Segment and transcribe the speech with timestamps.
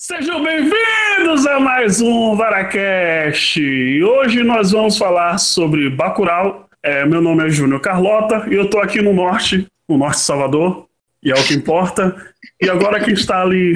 [0.00, 3.60] Sejam bem-vindos a mais um Varacast.
[3.60, 6.68] E hoje nós vamos falar sobre Bacurau.
[6.80, 10.22] É, meu nome é Júnior Carlota e eu estou aqui no norte, no norte de
[10.22, 10.88] Salvador,
[11.20, 12.14] e é o que importa.
[12.62, 13.72] E agora quem está ali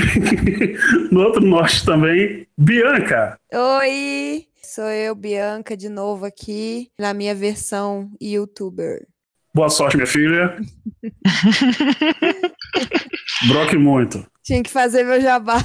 [1.10, 3.36] no outro norte também, Bianca.
[3.52, 9.08] Oi, sou eu, Bianca, de novo aqui na minha versão youtuber.
[9.52, 10.56] Boa sorte, minha filha.
[13.48, 14.24] Broque muito.
[14.42, 15.58] Tinha que fazer meu jabá.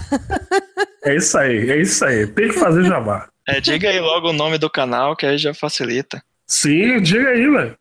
[1.04, 2.28] É isso aí, é isso aí.
[2.28, 3.30] Tem que fazer jabá.
[3.48, 6.22] É, diga aí logo o nome do canal, que aí já facilita.
[6.46, 7.78] Sim, diga aí, velho.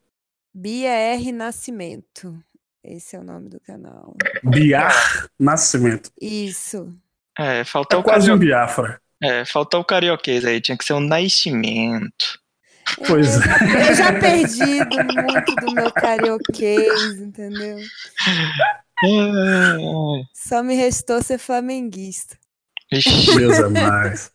[0.55, 2.38] Bia R Nascimento.
[2.82, 4.14] Esse é o nome do canal.
[4.45, 6.10] Biar Nascimento.
[6.20, 6.95] Isso.
[7.38, 8.48] É, faltou É quase um cario...
[8.48, 9.00] Biafra.
[9.22, 12.38] É, faltou o carioquês aí, tinha que ser um nascimento.
[13.08, 13.91] Pois é.
[13.91, 17.78] Eu já perdi do- muito do meu carioquês, entendeu?
[20.34, 22.36] Só me restou ser flamenguista.
[22.91, 24.32] Ixi, Deus é mais.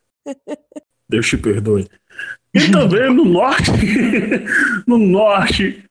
[1.09, 1.89] Deus te perdoe.
[2.54, 3.71] E também no norte,
[4.85, 5.84] no norte,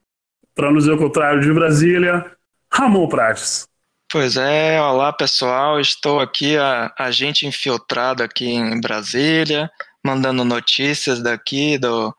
[0.54, 2.36] para não dizer o contrário, de Brasília,
[2.72, 3.66] Ramon Prates.
[4.12, 9.70] Pois é, olá pessoal, estou aqui, a, agente infiltrado aqui em Brasília,
[10.04, 12.14] mandando notícias daqui do,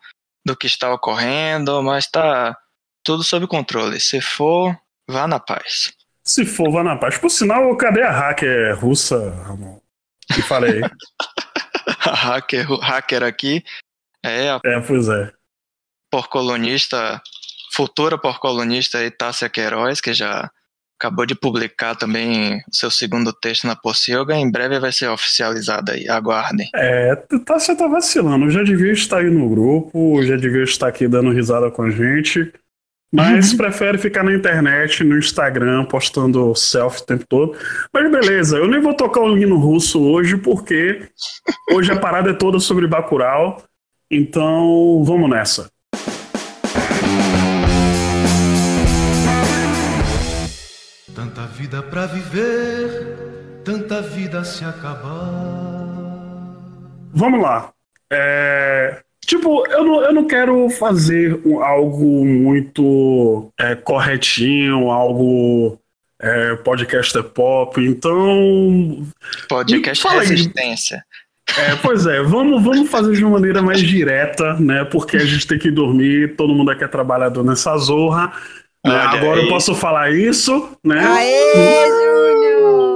[0.45, 2.57] do que está ocorrendo, mas tá
[3.03, 3.99] tudo sob controle.
[3.99, 4.75] Se for,
[5.07, 5.94] vá na paz.
[6.23, 7.17] Se for, vá na paz.
[7.17, 9.80] Por sinal, cadê a hacker russa, Ramon?
[10.33, 10.81] Que falei.
[12.03, 13.63] A hacker, hacker aqui
[14.23, 15.31] é a é, pois é.
[16.11, 17.22] porcolunista,
[17.73, 20.50] futura porcolunista aí, Tássia Queiroz, que já
[21.00, 25.91] acabou de publicar também o seu segundo texto na Pocilga, em breve vai ser oficializado
[25.91, 26.69] aí, aguardem.
[26.75, 28.52] É, tá, você tá vacilando.
[28.52, 32.53] Já devia estar aí no grupo, já devia estar aqui dando risada com a gente.
[33.13, 37.57] Mas prefere ficar na internet, no Instagram, postando selfie o tempo todo.
[37.93, 41.09] Mas beleza, eu nem vou tocar o hino russo hoje, porque
[41.73, 43.61] hoje a parada é toda sobre Bacurau.
[44.09, 45.69] Então, vamos nessa.
[51.13, 55.91] Tanta vida pra viver, tanta vida se acabar.
[57.13, 57.73] Vamos lá.
[58.09, 65.78] É, Tipo, eu não, eu não quero fazer um- algo muito é, corretinho, algo
[66.22, 69.08] é, podcaster pop, então.
[69.47, 70.28] Podcast Fala aí.
[70.28, 71.02] Resistência.
[71.58, 74.84] é, pois é, vamos, vamos fazer de uma maneira mais direta, né?
[74.84, 78.34] Porque a gente tem que dormir, todo mundo aqui é trabalhador nessa zorra.
[78.86, 78.94] né?
[78.94, 79.50] Agora eu aí.
[79.50, 81.00] posso falar isso, né?
[81.08, 82.91] Aê, Júnior!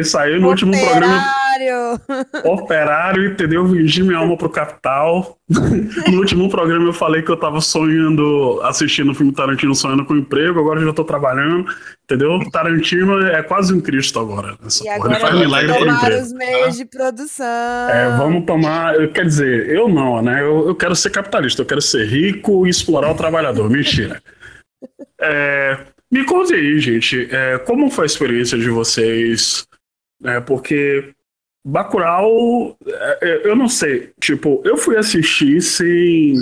[0.00, 1.16] Isso aí no último programa.
[1.16, 2.00] Operário!
[2.44, 3.66] Operário, entendeu?
[3.66, 5.36] Vendi minha alma pro capital.
[6.08, 10.14] No último programa eu falei que eu tava sonhando, assistindo o filme Tarantino sonhando com
[10.16, 11.66] emprego, agora eu já tô trabalhando,
[12.04, 12.38] entendeu?
[12.50, 14.56] Tarantino é quase um Cristo agora.
[14.62, 14.96] Nessa E porra.
[14.96, 16.22] agora Ele faz milagre emprego.
[16.22, 17.46] os meios de produção.
[17.90, 19.08] É, vamos tomar.
[19.08, 20.40] Quer dizer, eu não, né?
[20.42, 23.68] Eu, eu quero ser capitalista, eu quero ser rico e explorar o trabalhador.
[23.70, 24.22] Mentira.
[25.20, 25.78] É,
[26.10, 29.66] me conte aí, gente, é, como foi a experiência de vocês?
[30.24, 31.14] É, porque
[31.64, 36.34] Bacurau, é, é, eu não sei, tipo, eu fui assistir sem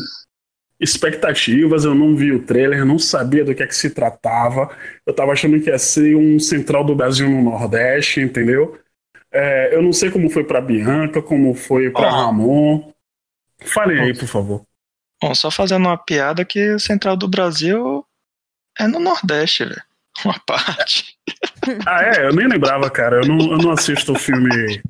[0.78, 4.70] expectativas, eu não vi o trailer, não sabia do que é que se tratava,
[5.06, 8.78] eu tava achando que ia ser um Central do Brasil no Nordeste, entendeu?
[9.32, 12.26] É, eu não sei como foi pra Bianca, como foi pra Ó.
[12.26, 12.93] Ramon.
[13.64, 14.62] Falem aí, por favor.
[15.20, 18.06] Bom, só fazendo uma piada que o Central do Brasil
[18.78, 19.82] é no Nordeste, velho.
[20.25, 21.16] Uma parte.
[21.87, 22.27] Ah, é?
[22.27, 23.16] Eu nem lembrava, cara.
[23.16, 24.81] Eu não, eu não assisto filme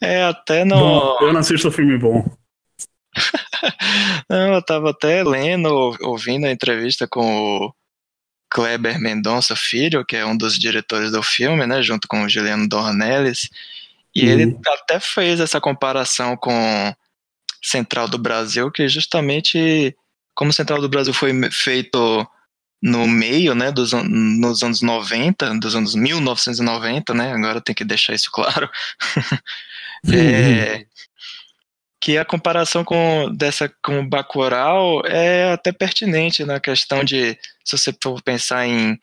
[0.00, 0.78] É até no.
[0.78, 1.18] bom.
[1.22, 2.24] Eu não assisto filme bom.
[4.28, 7.22] Não, eu tava até lendo, ou- ouvindo a entrevista com
[7.66, 7.72] o
[8.50, 12.68] Kleber Mendonça Filho, que é um dos diretores do filme, né, junto com o Juliano
[12.68, 13.48] Dornelles,
[14.14, 14.28] e Uhum.
[14.30, 16.94] ele até fez essa comparação com
[17.62, 19.96] Central do Brasil, que justamente
[20.34, 22.26] como Central do Brasil foi feito
[22.86, 28.14] no meio, né, dos, nos anos 90, dos anos 1990, né, agora tem que deixar
[28.14, 28.70] isso claro,
[30.14, 30.86] é,
[32.00, 37.76] que a comparação com dessa com o Bacurau é até pertinente na questão de se
[37.76, 38.96] você for pensar em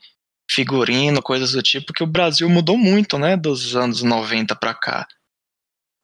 [0.50, 5.06] figurino, coisas do tipo, que o Brasil mudou muito, né, dos anos 90 para cá.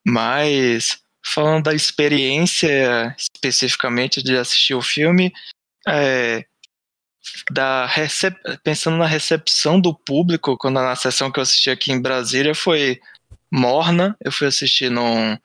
[0.05, 5.31] Mas falando da experiência especificamente de assistir o filme,
[5.87, 6.45] é,
[7.51, 8.35] da recep...
[8.63, 12.99] pensando na recepção do público, quando na sessão que eu assisti aqui em Brasília foi
[13.51, 15.37] morna, eu fui assistir num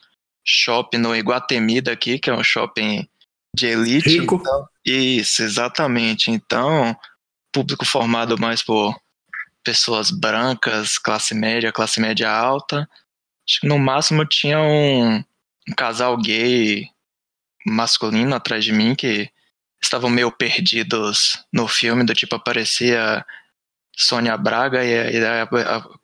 [0.44, 3.08] shopping no Iguatemi daqui, que é um shopping
[3.54, 4.20] de elite.
[4.20, 4.36] Rico.
[4.40, 6.31] Então, isso, exatamente.
[6.31, 6.94] Então,
[7.52, 8.94] público formado mais por
[9.62, 12.88] pessoas brancas, classe média, classe média alta.
[13.48, 16.88] Acho que no máximo tinha um, um casal gay
[17.66, 19.31] masculino atrás de mim que
[19.84, 23.25] estavam meio perdidos no filme, do tipo, aparecia
[23.96, 25.46] Sônia Braga e, e aí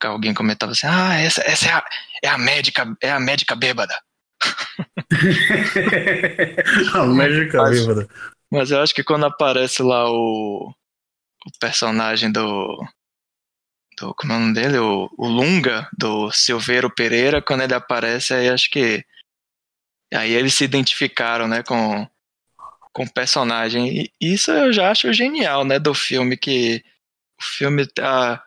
[0.03, 1.85] alguém comentava assim, ah, essa, essa é, a,
[2.23, 3.93] é a médica, é a médica bêbada.
[6.93, 8.07] a médica mas, bêbada.
[8.51, 10.73] Mas eu acho que quando aparece lá o,
[11.45, 12.81] o personagem do,
[13.99, 14.15] do.
[14.15, 14.77] Como é o nome dele?
[14.77, 19.03] O, o Lunga, do Silveiro Pereira, quando ele aparece, aí acho que.
[20.13, 22.05] Aí eles se identificaram, né, com,
[22.93, 24.11] com o personagem.
[24.21, 26.83] E isso eu já acho genial, né, do filme, que
[27.39, 27.87] o filme.
[27.99, 28.41] A,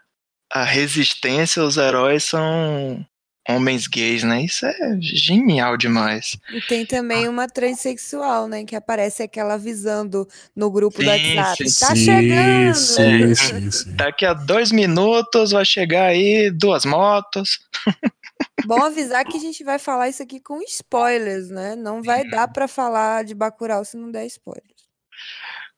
[0.52, 3.04] a resistência, os heróis são
[3.48, 4.42] homens gays, né?
[4.42, 6.36] Isso é genial demais.
[6.52, 8.64] E tem também uma transexual, né?
[8.64, 10.26] Que aparece aquela avisando
[10.56, 11.70] no grupo sim, do WhatsApp.
[11.70, 12.74] Sim, tá sim, chegando!
[12.74, 13.92] Sim, sim, sim.
[13.92, 17.60] Daqui a dois minutos vai chegar aí duas motos.
[18.66, 21.76] Bom avisar que a gente vai falar isso aqui com spoilers, né?
[21.76, 24.74] Não vai dar para falar de Bacurau se não der spoilers.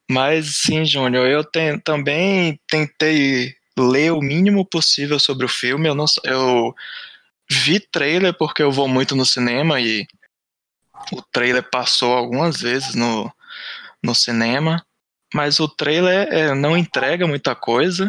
[0.09, 1.45] Mas sim, Júnior, eu
[1.83, 5.89] também tentei ler o mínimo possível sobre o filme.
[5.89, 6.75] Eu não eu
[7.51, 10.07] vi trailer porque eu vou muito no cinema e
[11.13, 13.33] o trailer passou algumas vezes no,
[14.03, 14.85] no cinema,
[15.35, 18.09] mas o trailer é, não entrega muita coisa.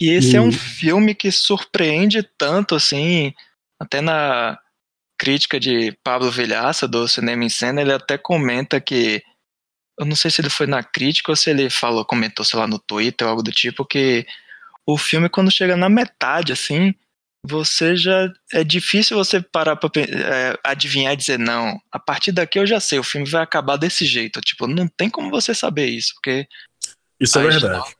[0.00, 0.44] E esse hum.
[0.44, 3.32] é um filme que surpreende tanto, assim,
[3.80, 4.58] até na
[5.18, 9.22] crítica de Pablo Vilhaça, do Cinema em Cena, ele até comenta que,
[9.98, 12.66] eu não sei se ele foi na crítica ou se ele falou, comentou, sei lá,
[12.66, 14.26] no Twitter ou algo do tipo, que
[14.86, 16.94] o filme, quando chega na metade, assim,
[17.46, 21.80] você já é difícil você parar para é, adivinhar e dizer não.
[21.92, 24.40] A partir daqui eu já sei, o filme vai acabar desse jeito.
[24.40, 26.46] Tipo, não tem como você saber isso, porque
[27.20, 27.94] isso é verdade.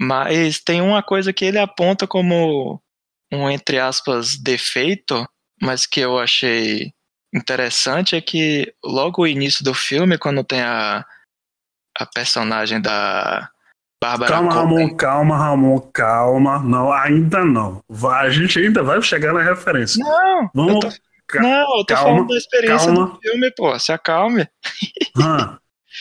[0.00, 2.80] Mas tem uma coisa que ele aponta como
[3.32, 5.28] um entre aspas defeito,
[5.60, 6.92] mas que eu achei
[7.34, 11.04] interessante é que logo o início do filme, quando tem a
[11.98, 13.50] a personagem da
[14.00, 16.58] Bárbara calma, Ramon, calma, Ramon, calma.
[16.60, 17.82] Não, ainda não.
[17.88, 20.02] Vai, a gente ainda vai chegar na referência.
[20.04, 20.90] Não, Vamos, eu
[21.32, 23.06] tô, não, eu tô calma, falando da experiência calma.
[23.06, 23.78] do filme, pô.
[23.78, 24.46] Se acalme.
[25.20, 25.58] Ah,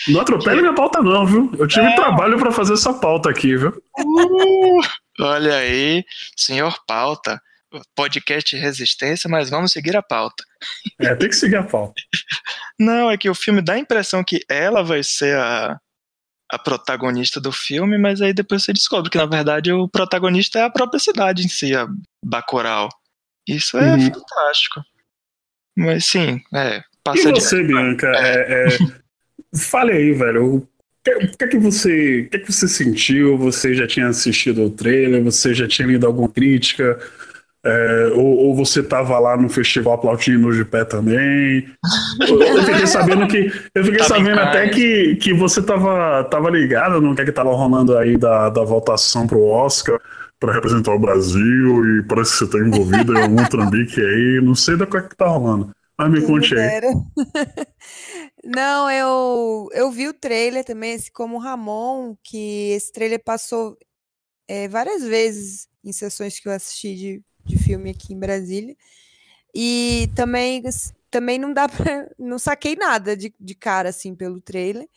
[0.07, 1.51] não atropele minha pauta, não, viu?
[1.57, 3.69] Eu tive trabalho para fazer essa pauta aqui, viu?
[3.97, 4.81] Uh,
[5.21, 6.03] olha aí,
[6.35, 7.41] senhor pauta.
[7.95, 10.41] Podcast Resistência, mas vamos seguir a pauta.
[11.01, 12.01] É, tem que seguir a pauta.
[12.79, 15.77] Não, é que o filme dá a impressão que ela vai ser a,
[16.49, 20.63] a protagonista do filme, mas aí depois você descobre que na verdade o protagonista é
[20.63, 21.87] a própria cidade em si, a
[22.23, 22.89] Bacurau.
[23.47, 24.13] Isso é uhum.
[24.13, 24.81] fantástico.
[25.75, 26.81] Mas sim, é.
[27.03, 27.67] Passa e você, de...
[27.67, 28.07] Bianca?
[28.07, 28.35] É.
[28.35, 28.77] É, é...
[29.57, 30.55] Fale aí, velho.
[30.55, 30.67] O
[31.03, 33.37] que, que, é que você, o que, é que você sentiu?
[33.37, 35.23] Você já tinha assistido o trailer?
[35.23, 36.99] Você já tinha lido alguma crítica?
[37.69, 41.67] É, ou, ou, você tava lá no festival aplaudindo de pé também.
[42.21, 43.51] Eu fiquei sabendo que.
[43.75, 47.31] Eu fiquei tá sabendo até que, que você tava, tava ligado no que é que
[47.31, 49.99] tava rolando aí da, da votação pro Oscar
[50.39, 54.39] para representar o Brasil e parece que você tá envolvido em algum trambique aí.
[54.41, 55.71] Não sei da que é que tá rolando.
[55.97, 56.79] Mas me conte aí.
[58.45, 63.75] Não, eu, eu vi o trailer também, esse como Ramon, que esse trailer passou
[64.47, 68.75] é, várias vezes em sessões que eu assisti de de filme aqui em Brasília.
[69.53, 70.61] E também,
[71.09, 72.11] também não dá para.
[72.19, 74.87] Não saquei nada de, de cara assim pelo trailer.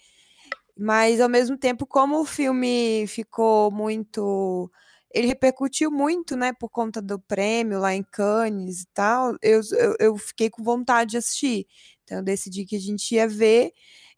[0.77, 4.71] Mas ao mesmo tempo, como o filme ficou muito.
[5.13, 9.37] Ele repercutiu muito, né, por conta do prêmio lá em Cannes e tal.
[9.43, 11.67] Eu, eu, eu fiquei com vontade de assistir.
[12.05, 13.73] Então eu decidi que a gente ia ver.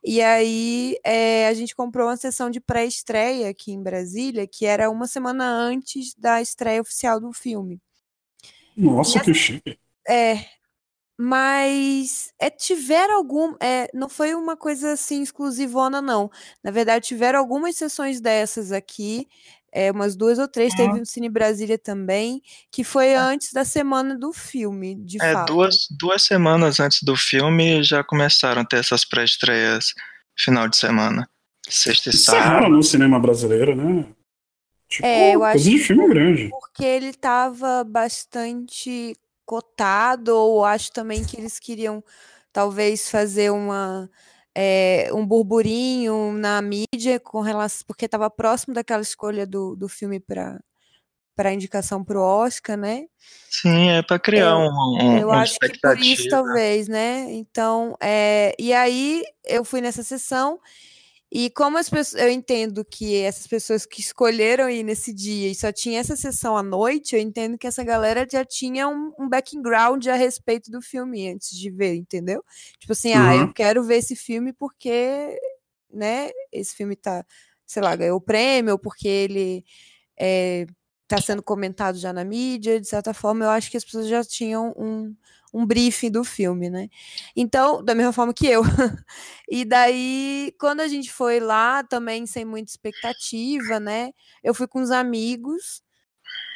[0.05, 4.91] E aí é, a gente comprou uma sessão de pré-estreia aqui em Brasília, que era
[4.91, 7.81] uma semana antes da estreia oficial do filme.
[8.77, 9.79] Nossa, que chique.
[10.09, 10.45] É,
[11.19, 13.55] mas é, tiveram algum.
[13.61, 16.31] É, não foi uma coisa assim exclusivona, não.
[16.65, 19.29] Na verdade, tiveram algumas sessões dessas aqui.
[19.75, 24.19] É, umas duas ou três, teve no Cine Brasília também, que foi antes da semana
[24.19, 25.55] do filme, de é, fato.
[25.55, 29.95] Duas, duas semanas antes do filme já começaram a ter essas pré-estreias
[30.37, 31.27] final de semana.
[31.67, 32.69] Sexta e sábado.
[32.69, 34.05] no cinema brasileiro, né?
[34.93, 36.51] Tipo, é, eu acho de filme grande.
[36.51, 42.05] porque ele estava bastante cotado, ou acho também que eles queriam
[42.53, 44.11] talvez fazer uma
[44.55, 50.21] é, um burburinho na mídia com relação porque estava próximo daquela escolha do, do filme
[50.21, 50.61] para
[51.35, 53.07] para indicação para o Oscar, né?
[53.51, 57.29] Sim, é para criar eu, um, um, eu acho que por isso talvez, né?
[57.31, 60.61] Então, é, e aí eu fui nessa sessão
[61.35, 65.55] E como as pessoas, eu entendo que essas pessoas que escolheram ir nesse dia e
[65.55, 69.31] só tinha essa sessão à noite, eu entendo que essa galera já tinha um, um
[69.31, 72.45] background a respeito do filme antes de ver, entendeu?
[72.79, 73.23] Tipo assim, uhum.
[73.23, 75.41] ah, eu quero ver esse filme porque,
[75.91, 77.25] né, esse filme tá,
[77.65, 79.65] sei lá, ganhou o prêmio, ou porque ele
[80.21, 80.67] é,
[81.09, 84.23] tá sendo comentado já na mídia, de certa forma, eu acho que as pessoas já
[84.23, 85.17] tinham um,
[85.53, 86.89] um briefing do filme, né?
[87.37, 88.63] Então, da mesma forma que eu.
[89.51, 94.13] e daí, quando a gente foi lá, também sem muita expectativa, né?
[94.43, 95.83] Eu fui com os amigos.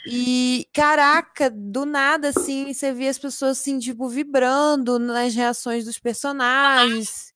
[0.08, 5.98] E, caraca, do nada, assim, você via as pessoas, assim, tipo, vibrando nas reações dos
[5.98, 7.32] personagens,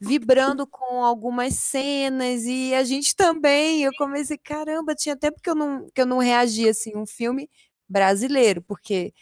[0.00, 5.54] vibrando com algumas cenas, e a gente também, eu comecei, caramba, tinha tempo que eu
[5.54, 7.50] não, que eu não reagia, assim, um filme
[7.88, 9.12] brasileiro, porque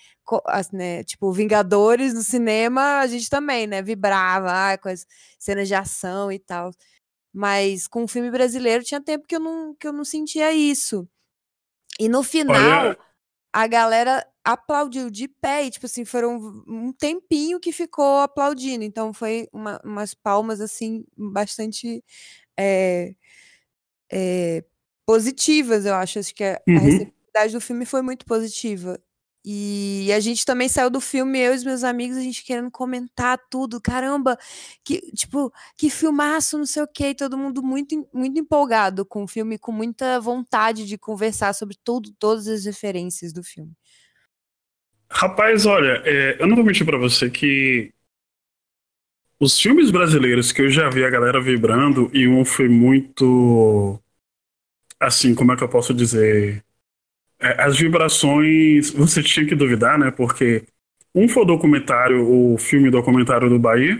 [0.73, 5.07] né, tipo, Vingadores no cinema, a gente também, né, vibrava ah, com as
[5.39, 6.71] cenas de ação e tal.
[7.33, 11.09] Mas com o filme brasileiro tinha tempo que eu não, que eu não sentia isso.
[11.99, 12.99] E no final, Olha...
[13.53, 18.85] a galera aplaudiu de pé, e, tipo assim, foram um tempinho que ficou aplaudindo.
[18.85, 22.03] Então foi uma, umas palmas, assim, bastante
[22.59, 23.15] é,
[24.11, 24.65] é,
[25.07, 26.19] positivas, eu acho.
[26.19, 26.77] Acho que a, uhum.
[26.77, 28.99] a receptividade do filme foi muito positiva.
[29.51, 32.71] E a gente também saiu do filme, eu e os meus amigos, a gente querendo
[32.71, 33.81] comentar tudo.
[33.81, 34.37] Caramba,
[34.85, 37.15] que tipo, que filmaço, não sei o quê.
[37.15, 42.13] todo mundo muito, muito empolgado com o filme, com muita vontade de conversar sobre tudo,
[42.19, 43.73] todas as referências do filme.
[45.11, 47.91] Rapaz, olha, é, eu não vou mentir para você que
[49.41, 53.99] os filmes brasileiros que eu já vi a galera vibrando, e um foi muito.
[55.01, 56.63] Assim, como é que eu posso dizer?
[57.41, 60.11] É, as vibrações, você tinha que duvidar, né?
[60.11, 60.65] Porque
[61.15, 63.97] um foi o documentário, o filme documentário do Bahia,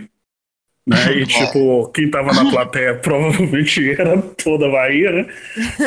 [0.85, 1.13] né?
[1.19, 5.27] E tipo, quem tava na plateia provavelmente era toda a Bahia, né?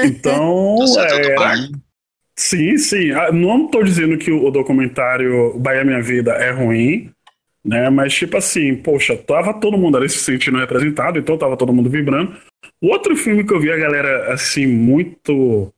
[0.05, 0.77] Então.
[0.99, 1.69] é,
[2.37, 3.11] sim, sim.
[3.11, 7.11] Ah, não tô dizendo que o documentário Bahia Minha Vida é ruim,
[7.65, 7.91] né?
[7.91, 11.91] Mas, tipo assim, poxa, tava todo mundo ali se sentindo representado, então tava todo mundo
[11.91, 12.35] vibrando.
[12.81, 15.73] O outro filme que eu vi a galera, assim, muito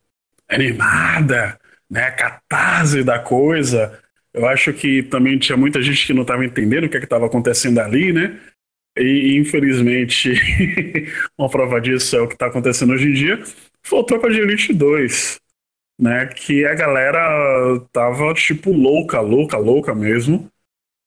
[0.49, 3.99] animada, né, a catarse da coisa.
[4.33, 7.25] Eu acho que também tinha muita gente que não estava entendendo o que é estava
[7.25, 8.37] acontecendo ali, né?
[8.97, 10.33] E infelizmente,
[11.37, 13.43] uma prova disso é o que está acontecendo hoje em dia.
[13.83, 15.39] Foi o Tropa de Elite 2,
[15.99, 16.27] né?
[16.27, 20.49] Que a galera tava tipo louca, louca, louca mesmo,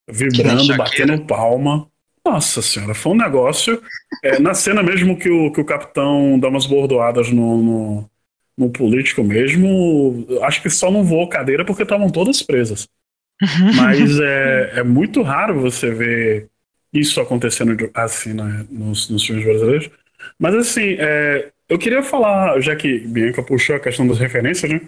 [0.08, 1.88] vibrando, batendo palma.
[2.25, 3.82] Nossa senhora, foi um negócio.
[4.23, 8.11] É, na cena mesmo que o, que o capitão dá umas bordoadas no, no
[8.59, 12.88] no político mesmo, acho que só não voou cadeira porque estavam todas presas.
[13.77, 16.49] Mas é, é muito raro você ver
[16.93, 19.91] isso acontecendo assim né, nos, nos filmes brasileiros.
[20.37, 24.81] Mas assim, é, eu queria falar, já que Bianca puxou a questão das referências, né?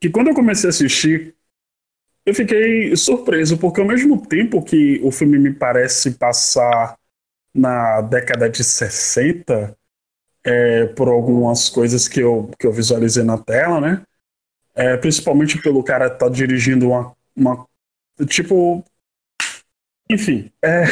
[0.00, 1.34] Que quando eu comecei a assistir,
[2.26, 6.96] eu fiquei surpreso, porque ao mesmo tempo que o filme me parece passar
[7.54, 9.76] na década de 60,
[10.44, 14.02] é, por algumas coisas que eu, que eu visualizei na tela, né?
[14.74, 17.66] É, principalmente pelo cara estar tá dirigindo uma, uma.
[18.28, 18.84] Tipo.
[20.10, 20.50] Enfim.
[20.62, 20.84] É,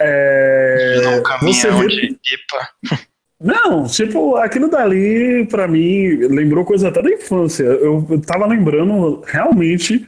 [0.00, 2.68] é, um caminhão de pipa.
[3.38, 7.64] Não, tipo, aquilo dali, para mim, lembrou coisa até da infância.
[7.64, 10.06] Eu, eu tava lembrando realmente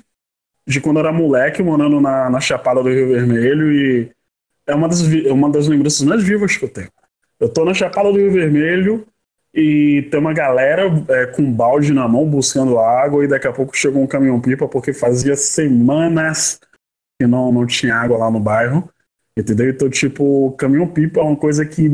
[0.67, 4.13] de quando eu era moleque, morando na, na Chapada do Rio Vermelho, e
[4.67, 6.91] é uma das, uma das lembranças mais vivas que eu tenho.
[7.43, 9.05] Eu tô na Chapada do Rio Vermelho
[9.53, 13.77] e tem uma galera é, com balde na mão buscando água e daqui a pouco
[13.77, 16.61] chegou um caminhão-pipa porque fazia semanas
[17.21, 18.89] que não, não tinha água lá no bairro.
[19.37, 19.71] Entendeu?
[19.71, 21.91] Então, tipo, caminhão-pipa é uma coisa que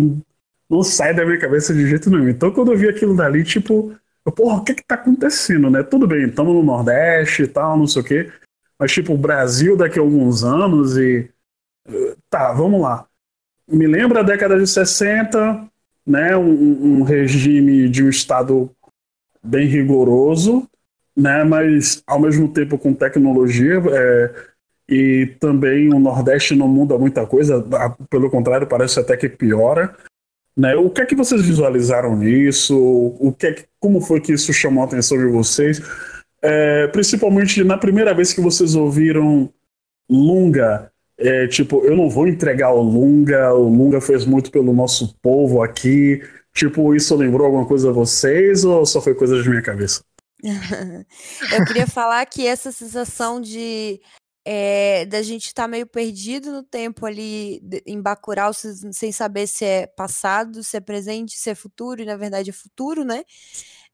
[0.69, 2.28] não sai da minha cabeça de jeito nenhum.
[2.28, 5.83] Então, quando eu vi aquilo dali, tipo, eu, porra, o que que tá acontecendo, né?
[5.83, 8.31] Tudo bem, estamos no Nordeste e tal, não sei o quê.
[8.78, 11.31] Mas, tipo, o Brasil daqui a alguns anos e.
[12.28, 13.09] Tá, vamos lá
[13.71, 15.69] me lembra a década de 60,
[16.07, 18.71] né, um, um regime de um Estado
[19.43, 20.69] bem rigoroso,
[21.17, 24.35] né, mas ao mesmo tempo com tecnologia, é,
[24.89, 27.65] e também o Nordeste não muda muita coisa,
[28.09, 29.95] pelo contrário, parece até que piora.
[30.57, 30.75] Né?
[30.75, 32.77] O que é que vocês visualizaram nisso?
[33.21, 35.81] O que é, como foi que isso chamou a atenção de vocês?
[36.41, 39.53] É, principalmente na primeira vez que vocês ouviram
[40.11, 45.17] Lunga, é, tipo, eu não vou entregar o Lunga, o Lunga fez muito pelo nosso
[45.21, 46.23] povo aqui.
[46.55, 50.03] Tipo, isso lembrou alguma coisa a vocês ou só foi coisa de minha cabeça?
[50.43, 54.01] eu queria falar que essa sensação de
[54.45, 59.65] é, da gente estar tá meio perdido no tempo ali em Bacurau, sem saber se
[59.65, 63.25] é passado, se é presente, se é futuro, e na verdade é futuro, né?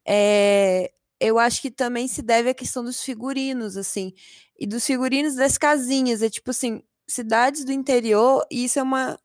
[0.06, 4.12] É, eu acho que também se deve à questão dos figurinos, assim,
[4.58, 9.18] e dos figurinos das casinhas, é tipo assim, cidades do interior, e isso é uma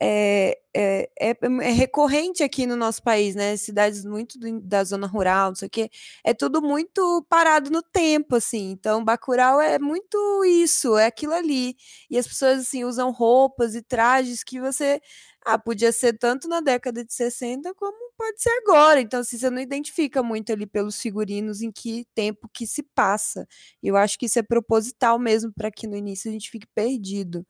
[0.00, 3.56] é, é, é, é, recorrente aqui no nosso país, né?
[3.56, 5.90] Cidades muito do, da zona rural, não sei o quê.
[6.24, 8.70] É tudo muito parado no tempo, assim.
[8.70, 11.76] Então, Bacurau é muito isso, é aquilo ali.
[12.10, 15.00] E as pessoas, assim, usam roupas e trajes que você...
[15.44, 19.00] Ah, podia ser tanto na década de 60 como pode ser agora.
[19.00, 23.46] Então, assim, você não identifica muito ali pelos figurinos em que tempo que se passa.
[23.82, 27.46] Eu acho que isso é proposital mesmo para que no início a gente fique perdido.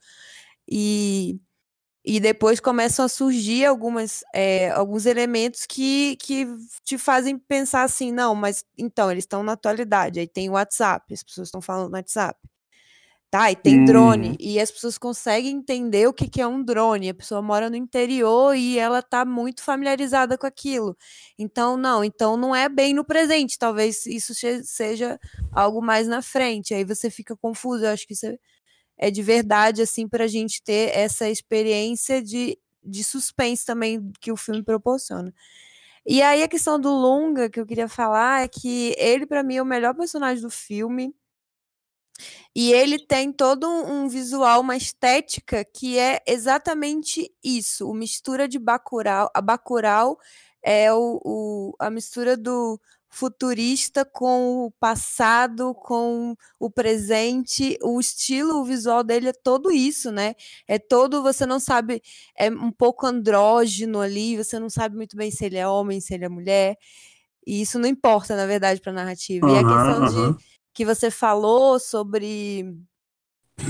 [0.71, 1.39] E
[2.05, 6.47] e depois começam a surgir algumas, é, alguns elementos que, que
[6.85, 11.13] te fazem pensar assim, não, mas então, eles estão na atualidade, aí tem o WhatsApp,
[11.15, 12.39] as pessoas estão falando no WhatsApp.
[13.31, 13.85] Tá, e tem hum.
[13.85, 17.11] drone, e as pessoas conseguem entender o que, que é um drone.
[17.11, 20.97] A pessoa mora no interior e ela tá muito familiarizada com aquilo.
[21.39, 24.33] Então, não, então não é bem no presente, talvez isso
[24.65, 25.21] seja
[25.53, 26.73] algo mais na frente.
[26.73, 27.85] Aí você fica confuso.
[27.85, 28.39] Eu acho que isso é
[28.99, 34.33] é de verdade, assim, para a gente ter essa experiência de, de suspense também que
[34.33, 35.33] o filme proporciona.
[36.07, 39.57] E aí a questão do Lunga que eu queria falar é que ele para mim
[39.57, 41.15] é o melhor personagem do filme.
[42.55, 48.59] E ele tem todo um visual, uma estética que é exatamente isso, o mistura de
[48.59, 50.19] Bacurau, a Bacurau
[50.63, 58.61] é o, o a mistura do futurista com o passado, com o presente, o estilo,
[58.61, 60.35] o visual dele é todo isso, né?
[60.67, 62.03] É todo, você não sabe,
[62.37, 66.15] é um pouco andrógeno ali, você não sabe muito bem se ele é homem, se
[66.15, 66.77] ele é mulher.
[67.47, 69.47] E isso não importa, na verdade, para a narrativa.
[69.47, 70.33] Uhum, e a questão uhum.
[70.33, 70.45] de
[70.79, 72.73] que você falou sobre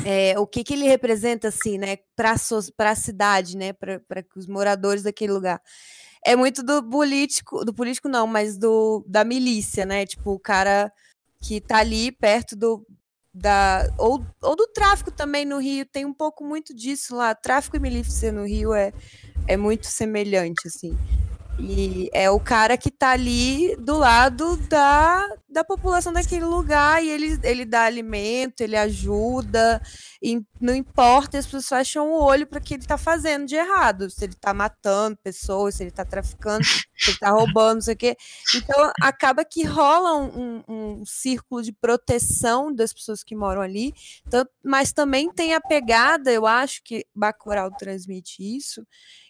[0.04, 2.34] é, o que, que ele representa, assim, né, para
[2.90, 4.02] a cidade, né, para
[4.36, 5.58] os moradores daquele lugar
[6.22, 10.04] é muito do político, do político não, mas do da milícia, né?
[10.04, 10.92] Tipo, o cara
[11.40, 12.84] que tá ali perto do
[13.32, 17.34] da ou, ou do tráfico também no Rio, tem um pouco muito disso lá.
[17.34, 18.92] Tráfico e milícia no Rio é
[19.46, 20.94] é muito semelhante assim.
[21.60, 27.08] E é o cara que tá ali do lado da, da população daquele lugar e
[27.08, 29.82] ele, ele dá alimento, ele ajuda,
[30.22, 33.56] e não importa, as pessoas fecham o olho para o que ele tá fazendo de
[33.56, 37.82] errado, se ele tá matando pessoas, se ele tá traficando, se ele tá roubando, não
[37.82, 38.16] sei o quê.
[38.54, 43.92] Então acaba que rola um, um, um círculo de proteção das pessoas que moram ali,
[44.24, 48.86] então, mas também tem a pegada, eu acho que Bacurau transmite isso,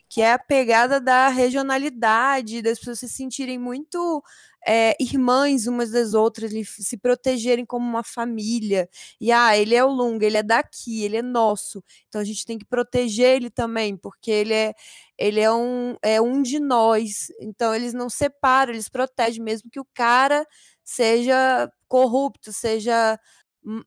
[0.09, 4.23] que é a pegada da regionalidade, das pessoas se sentirem muito
[4.67, 8.89] é, irmãs umas das outras, se protegerem como uma família.
[9.21, 11.83] E ah, ele é o Lunga, ele é daqui, ele é nosso.
[12.09, 14.75] Então a gente tem que proteger ele também, porque ele é
[15.19, 17.29] ele é um, é um de nós.
[17.41, 20.47] Então eles não separam, eles protegem, mesmo que o cara
[20.85, 23.19] seja corrupto, seja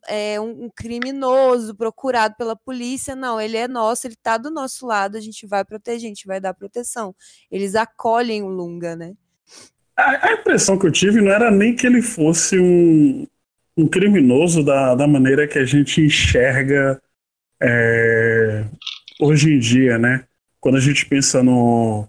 [0.07, 5.17] é, um, criminoso procurado pela polícia, não, ele é nosso, ele está do nosso lado,
[5.17, 7.15] a gente vai proteger, a gente vai dar proteção.
[7.49, 9.13] Eles acolhem o Lunga, né?
[9.95, 13.25] A, a impressão que eu tive não era nem que ele fosse um,
[13.77, 17.01] um criminoso da, da maneira que a gente enxerga
[17.62, 18.65] é,
[19.19, 20.25] hoje em dia, né?
[20.60, 22.07] Quando a gente pensa no,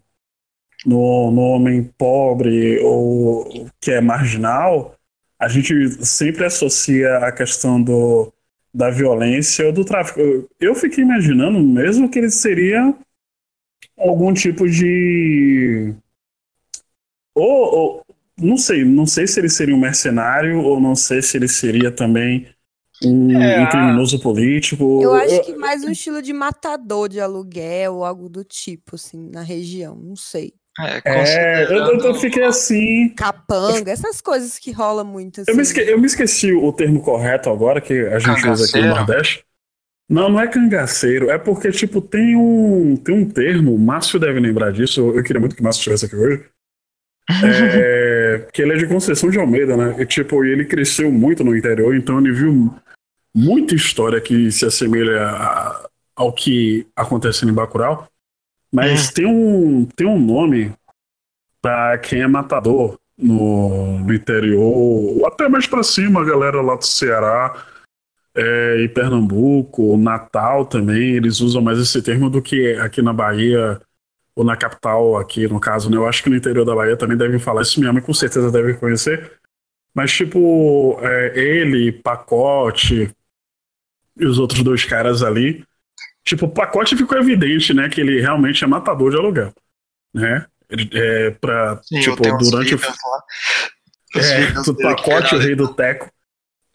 [0.84, 4.94] no, no homem pobre ou que é marginal,
[5.42, 5.74] a gente
[6.06, 8.32] sempre associa a questão do,
[8.72, 10.20] da violência ou do tráfico.
[10.20, 12.94] Eu, eu fiquei imaginando mesmo que ele seria
[13.98, 15.92] algum tipo de.
[17.34, 18.06] Ou, ou,
[18.38, 21.90] não sei, não sei se ele seria um mercenário ou não sei se ele seria
[21.90, 22.46] também
[23.04, 25.02] um, é, um criminoso político.
[25.02, 29.28] Eu acho que mais um estilo de matador de aluguel ou algo do tipo, assim,
[29.28, 30.54] na região, não sei.
[30.80, 33.10] É, é eu, eu, fiquei assim.
[33.10, 35.42] Capanga, essas coisas que rola muito.
[35.42, 35.50] Assim.
[35.50, 35.80] Eu, me assim.
[35.80, 38.52] esque, eu me esqueci o termo correto agora que a gente cangaceiro.
[38.52, 39.44] usa aqui no Nordeste.
[40.08, 44.40] Não, não é cangaceiro, é porque, tipo, tem um, tem um termo, o Márcio deve
[44.40, 46.44] lembrar disso, eu queria muito que o Márcio estivesse aqui hoje.
[47.30, 49.94] É, que ele é de Conceição de Almeida, né?
[49.98, 52.74] E, tipo, ele cresceu muito no interior, então ele viu
[53.34, 58.08] muita história que se assemelha a, ao que acontece em Bacurau.
[58.72, 59.12] Mas é.
[59.12, 60.72] tem, um, tem um nome
[61.60, 66.84] para quem é matador no, no interior, até mais para cima, a galera lá do
[66.84, 67.64] Ceará
[68.34, 73.80] é, e Pernambuco, Natal também, eles usam mais esse termo do que aqui na Bahia
[74.34, 75.96] ou na capital, aqui no caso, né?
[75.96, 78.50] Eu acho que no interior da Bahia também devem falar isso, minha mãe com certeza
[78.50, 79.38] deve conhecer.
[79.94, 83.14] Mas, tipo, é, ele, Pacote,
[84.16, 85.64] e os outros dois caras ali.
[86.24, 87.88] Tipo, o pacote ficou evidente, né?
[87.88, 89.52] Que ele realmente é matador de aluguel.
[90.14, 90.46] Né?
[90.70, 92.80] Ele, é, pra, Sim, tipo, durante o.
[94.14, 96.10] É, do pacote, o rei do Teco.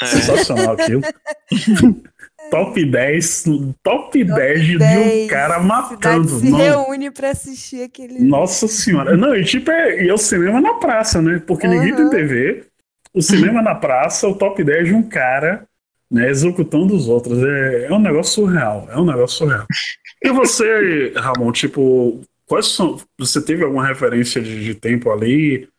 [0.01, 0.05] É.
[0.05, 1.01] Sensacional aquilo.
[2.51, 3.43] top 10,
[3.83, 6.39] top 10 de um 10, cara A cidade matando.
[6.39, 8.19] se reúne pra assistir aquele.
[8.23, 9.17] Nossa senhora.
[9.17, 11.41] Não, e tipo, é, e é o cinema na praça, né?
[11.45, 12.10] Porque ninguém tem Uhum.
[12.10, 12.65] TV.
[13.13, 15.66] O cinema na praça, o top 10 de um cara,
[16.10, 17.41] né, executando os outros.
[17.43, 18.88] É, é um negócio surreal.
[18.89, 19.65] É um negócio surreal.
[20.20, 23.00] E você, Ramon, tipo, quais são.
[23.20, 25.70] Você teve alguma referência de, de tempo ali?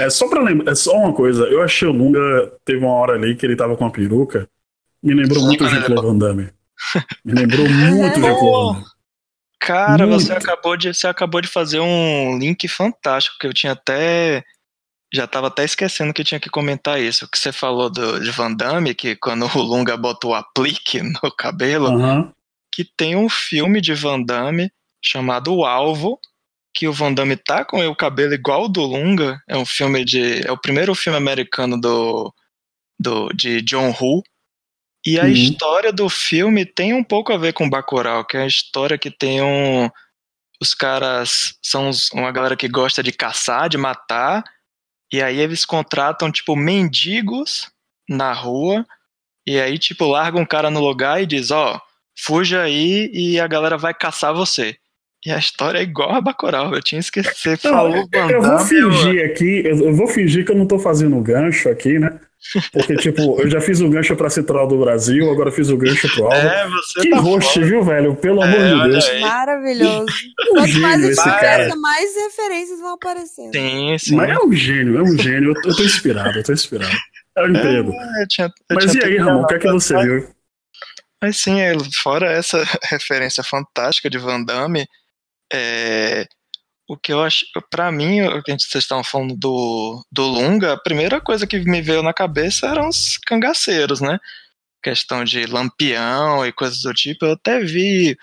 [0.00, 1.44] É só pra lembrar, é só uma coisa.
[1.44, 4.48] Eu achei o Lunga, teve uma hora ali que ele tava com a peruca.
[5.00, 6.48] Me lembrou Sim, muito ele Jean-Claude Van Damme.
[7.24, 8.94] Me lembrou muito o Jean-Claude Van.
[9.60, 14.44] Cara, você acabou, de, você acabou de fazer um link fantástico, que eu tinha até.
[15.14, 17.24] Já tava até esquecendo que tinha que comentar isso.
[17.24, 21.00] O que você falou do, de Van Damme, que quando o Lunga botou o aplique
[21.22, 22.32] no cabelo, Aham.
[22.72, 24.70] que tem um filme de Van Damme
[25.02, 26.18] chamado O Alvo,
[26.74, 29.40] que o Van Damme tá com o cabelo igual ao do Lunga.
[29.48, 30.44] É um filme de.
[30.46, 32.34] É o primeiro filme americano do,
[32.98, 34.22] do de John Woo.
[35.06, 35.28] E a Uhum.
[35.28, 39.10] história do filme tem um pouco a ver com Bacurau, que é a história que
[39.10, 39.88] tem um.
[40.60, 44.42] Os caras são uma galera que gosta de caçar, de matar,
[45.14, 47.70] e aí eles contratam, tipo, mendigos
[48.08, 48.84] na rua,
[49.46, 51.80] e aí, tipo, larga um cara no lugar e diz: Ó,
[52.18, 54.76] fuja aí e a galera vai caçar você.
[55.26, 57.34] E a história é igual a Bacurau, eu tinha esquecido.
[57.34, 60.78] Você Não, falou Van Eu vou fingir aqui, eu, vou fingir que eu não tô
[60.78, 62.20] fazendo gancho aqui, né?
[62.70, 66.06] Porque, tipo, eu já fiz o gancho pra Central do Brasil, agora fiz o gancho
[66.14, 66.36] pro Alvo.
[66.36, 68.14] É, você que tá host, viu, velho?
[68.16, 69.08] Pelo É, amor de Deus.
[69.08, 69.20] aí.
[69.22, 70.06] Maravilhoso.
[70.50, 71.76] Um Quanto mais gênio a esse cara.
[71.76, 73.52] mais referências vão aparecendo.
[73.54, 74.14] Sim, sim.
[74.16, 75.52] Mas é um gênio, é um gênio.
[75.56, 76.94] Eu, eu tô inspirado, eu tô inspirado.
[77.36, 77.92] É o emprego.
[78.20, 80.28] Eu tinha- eu Mas tinha e aí, Ramon, o que é que gravado, você viu?
[81.20, 84.86] Mas sim, é, fora essa referência fantástica de Van Damme,
[85.54, 86.26] é,
[86.88, 90.80] o que eu acho, pra mim, o que vocês estavam falando do, do Lunga, a
[90.80, 94.18] primeira coisa que me veio na cabeça eram os cangaceiros, né?
[94.82, 97.24] Questão de lampião e coisas do tipo.
[97.24, 98.16] Eu até vi,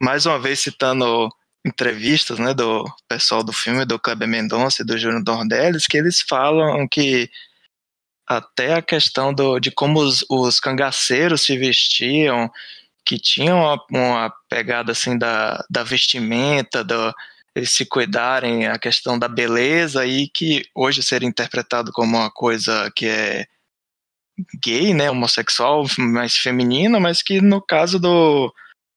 [0.00, 1.28] mais uma vez citando
[1.64, 6.20] entrevistas, né, do pessoal do filme, do Kleber Mendonça e do Júnior Dornelles, que eles
[6.20, 7.30] falam que
[8.26, 12.50] até a questão do, de como os, os cangaceiros se vestiam,
[13.04, 17.14] que tinham uma, uma pegada assim da, da vestimenta, do,
[17.54, 22.90] eles se cuidarem, a questão da beleza, e que hoje seria interpretado como uma coisa
[22.94, 23.46] que é
[24.64, 28.52] gay, né, homossexual, mais feminina, mas que no caso do,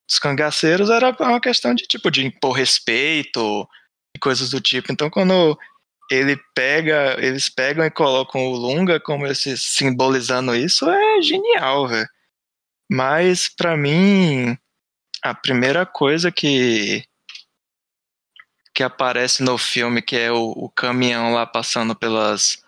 [0.07, 3.67] dos cangaceiros era uma questão de tipo de impor respeito
[4.15, 4.91] e coisas do tipo.
[4.91, 5.57] Então quando
[6.09, 12.07] ele pega, eles pegam e colocam o Lunga como esse simbolizando isso é genial, velho.
[12.89, 14.57] Mas pra mim
[15.23, 17.03] a primeira coisa que
[18.73, 22.61] que aparece no filme que é o, o caminhão lá passando pelas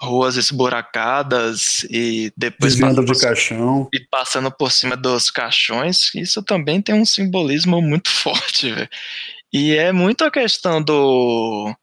[0.00, 3.88] ruas esburacadas e depois Desviando passando de caixão.
[3.92, 8.88] e passando por cima dos caixões, isso também tem um simbolismo muito forte, velho.
[9.52, 11.74] E é muito a questão do.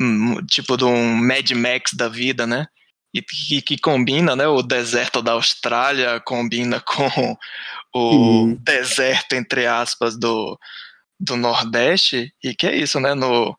[0.00, 2.66] hum, Tipo, do Mad Max da vida, né?
[3.12, 4.46] E que, que combina, né?
[4.46, 7.36] O deserto da Austrália combina com
[7.92, 8.54] o Uhum.
[8.60, 10.58] deserto, entre aspas, do,
[11.18, 12.32] do Nordeste.
[12.42, 13.14] E que é isso, né?
[13.14, 13.56] No,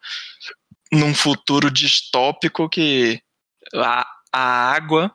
[0.92, 3.22] num futuro distópico que
[3.76, 5.14] a, a água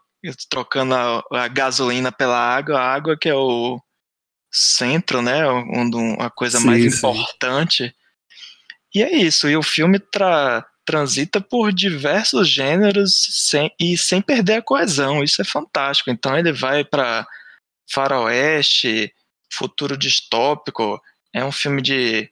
[0.49, 3.81] trocando a, a gasolina pela água, a água que é o
[4.51, 7.09] centro, né, um, a coisa Sim, mais sim.
[7.09, 7.95] importante.
[8.95, 14.55] E é isso, e o filme tra, transita por diversos gêneros sem, e sem perder
[14.55, 16.11] a coesão, isso é fantástico.
[16.11, 17.27] Então ele vai para
[17.91, 19.13] faroeste,
[19.53, 21.01] futuro distópico,
[21.35, 22.31] é um filme de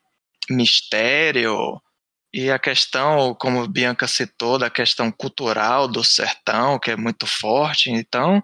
[0.49, 1.81] mistério,
[2.35, 7.91] e a questão, como Bianca citou, da questão cultural do sertão, que é muito forte.
[7.91, 8.43] Então,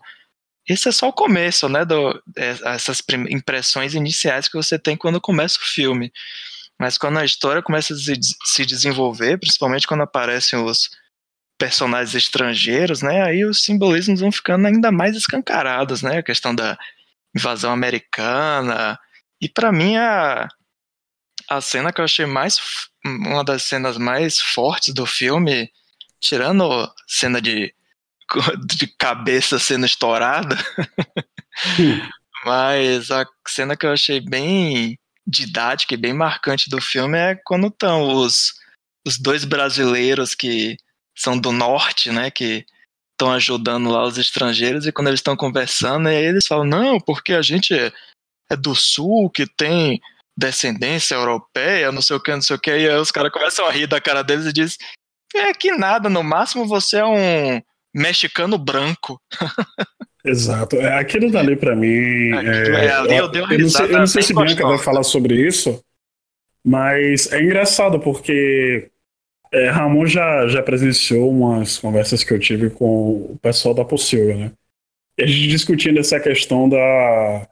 [0.69, 1.85] isso é só o começo, né?
[1.85, 6.13] Do, essas impressões iniciais que você tem quando começa o filme.
[6.81, 7.97] Mas quando a história começa a
[8.47, 10.89] se desenvolver, principalmente quando aparecem os
[11.59, 13.23] personagens estrangeiros, né?
[13.23, 16.17] Aí os simbolismos vão ficando ainda mais escancarados, né?
[16.17, 16.79] A questão da
[17.37, 18.99] invasão americana.
[19.39, 20.49] E para mim a
[21.51, 22.59] a cena que eu achei mais
[23.05, 25.71] uma das cenas mais fortes do filme,
[26.21, 27.75] tirando a cena de,
[28.67, 30.57] de cabeça sendo estourada,
[32.47, 34.97] mas a cena que eu achei bem
[35.31, 38.55] didática e bem marcante do filme é quando estão os,
[39.07, 40.77] os dois brasileiros que
[41.17, 42.65] são do norte, né, que
[43.13, 47.35] estão ajudando lá os estrangeiros e quando eles estão conversando, aí eles falam, não, porque
[47.35, 50.01] a gente é, do sul, que tem
[50.37, 53.67] descendência europeia, não sei o que, não sei o que, e aí os caras começam
[53.67, 54.79] a rir da cara deles e dizem,
[55.35, 57.63] é que nada, no máximo você é um
[57.95, 59.21] mexicano branco.
[60.25, 60.77] Exato.
[60.77, 61.89] É, aquilo dali pra mim.
[61.89, 64.79] É, é, ali eu dei uma eu não sei, eu não sei se Bianca vai
[64.79, 65.83] falar sobre isso,
[66.65, 68.89] mas é engraçado porque
[69.53, 72.87] é, Ramon já, já presenciou umas conversas que eu tive com
[73.33, 74.53] o pessoal da Pocilga, né?
[75.19, 77.47] E a gente discutindo essa questão da,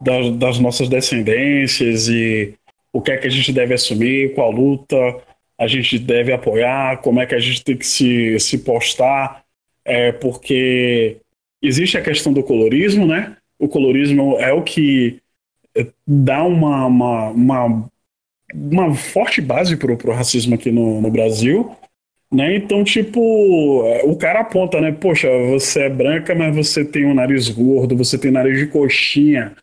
[0.00, 2.54] da- das nossas descendências e
[2.92, 4.96] o que é que a gente deve assumir, qual luta
[5.58, 9.42] a gente deve apoiar, como é que a gente tem que se, se postar,
[9.84, 11.16] é, porque
[11.66, 13.36] existe a questão do colorismo, né?
[13.58, 15.20] O colorismo é o que
[15.76, 17.90] é, dá uma, uma, uma,
[18.54, 21.70] uma forte base pro, pro racismo aqui no, no Brasil,
[22.32, 22.56] né?
[22.56, 24.92] Então, tipo, é, o cara aponta, né?
[24.92, 29.54] Poxa, você é branca, mas você tem um nariz gordo, você tem nariz de coxinha,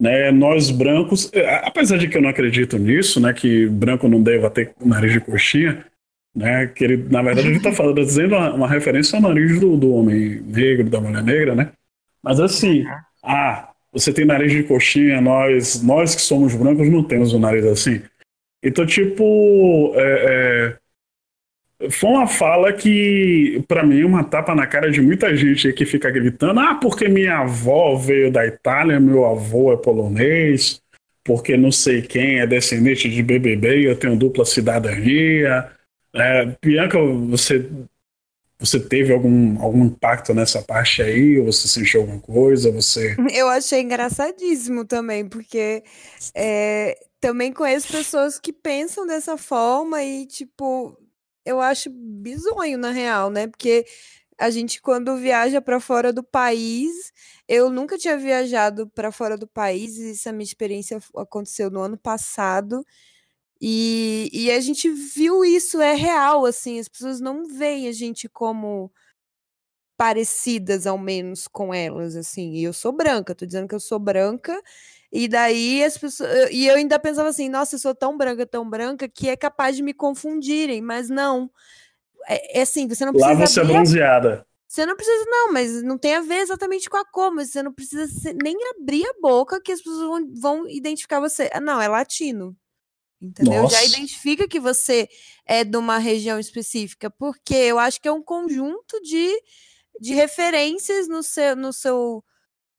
[0.00, 0.30] né?
[0.30, 3.32] Nós brancos, é, apesar de que eu não acredito nisso, né?
[3.32, 5.84] Que branco não deva ter nariz de coxinha,
[6.34, 6.66] né?
[6.66, 9.92] Que ele, na verdade, ele está falando, dizendo uma, uma referência ao nariz do, do
[9.92, 11.70] homem negro, da mulher negra, né?
[12.22, 12.84] Mas assim,
[13.22, 17.64] ah, você tem nariz de coxinha, nós, nós que somos brancos não temos um nariz
[17.66, 18.02] assim.
[18.62, 20.78] Então, tipo, é,
[21.80, 25.72] é, foi uma fala que, pra mim, é uma tapa na cara de muita gente
[25.72, 30.80] que fica gritando: ah, porque minha avó veio da Itália, meu avô é polonês,
[31.22, 35.70] porque não sei quem é descendente de BBB eu tenho dupla cidadania.
[36.14, 36.98] É, Bianca,
[37.28, 37.68] você,
[38.58, 41.38] você teve algum, algum impacto nessa parte aí?
[41.38, 42.70] Ou você sentiu alguma coisa?
[42.70, 43.16] Você.
[43.32, 45.82] Eu achei engraçadíssimo também, porque
[46.34, 50.96] é, também conheço pessoas que pensam dessa forma e, tipo,
[51.44, 53.46] eu acho bizonho, na real, né?
[53.46, 53.84] Porque
[54.38, 57.12] a gente, quando viaja para fora do país,
[57.48, 61.96] eu nunca tinha viajado para fora do país, e essa minha experiência aconteceu no ano
[61.96, 62.84] passado.
[63.66, 68.28] E, e a gente viu isso, é real, assim, as pessoas não veem a gente
[68.28, 68.92] como
[69.96, 72.52] parecidas, ao menos, com elas, assim.
[72.52, 74.62] E eu sou branca, tô dizendo que eu sou branca,
[75.10, 76.50] e daí as pessoas.
[76.50, 79.74] E eu ainda pensava assim, nossa, eu sou tão branca, tão branca, que é capaz
[79.74, 81.50] de me confundirem, mas não.
[82.28, 84.46] É, é assim, você não Lá precisa você é bronzeada.
[84.68, 87.62] você não precisa, não, mas não tem a ver exatamente com a cor, mas você
[87.62, 91.48] não precisa nem abrir a boca que as pessoas vão, vão identificar você.
[91.50, 92.54] Ah, não, é latino.
[93.24, 93.62] Entendeu?
[93.70, 93.84] Já Nossa.
[93.86, 95.08] identifica que você
[95.46, 99.32] é de uma região específica, porque eu acho que é um conjunto de,
[99.98, 102.22] de referências no seu, no seu,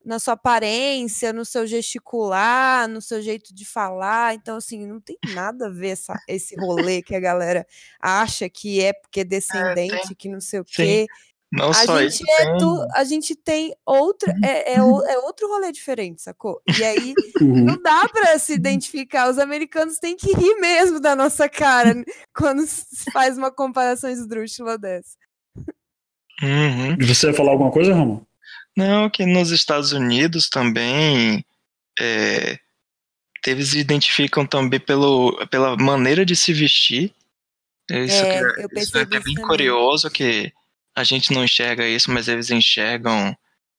[0.05, 4.35] na sua aparência, no seu gesticular, no seu jeito de falar.
[4.35, 7.65] Então, assim, não tem nada a ver essa, esse rolê que a galera
[7.99, 11.07] acha que é porque é descendente, que não sei o Sim.
[11.55, 15.17] Não A só gente, isso, é tem- tu- a gente tem outra, é, é, é
[15.19, 16.61] outro rolê diferente, sacou?
[16.77, 17.63] E aí Uhum.
[17.65, 19.29] não dá pra se identificar.
[19.29, 21.93] Os americanos têm que rir mesmo da nossa cara
[22.35, 25.15] quando se faz uma comparação esdrúxula dessa.
[26.41, 26.97] Uhum.
[27.07, 28.21] Você ia falar alguma coisa, Ramon?
[28.75, 31.45] Não, que nos Estados Unidos também
[31.99, 32.59] é,
[33.47, 37.13] eles identificam também pelo, pela maneira de se vestir.
[37.89, 39.35] Isso, É, que eu é, isso é bem também.
[39.47, 40.51] curioso que
[40.95, 43.35] a gente não enxerga isso, mas eles enxergam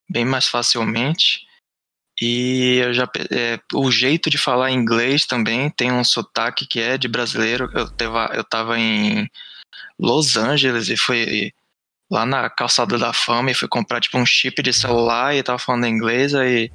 [0.08, 1.46] bem mais facilmente.
[2.20, 6.96] E eu já, é, o jeito de falar inglês também tem um sotaque que é
[6.96, 7.70] de brasileiro.
[7.74, 9.28] Eu tava, eu tava em
[9.98, 11.52] Los Angeles e fui
[12.10, 15.58] lá na calçada da fama e fui comprar tipo um chip de celular e tava
[15.58, 16.70] falando inglês aí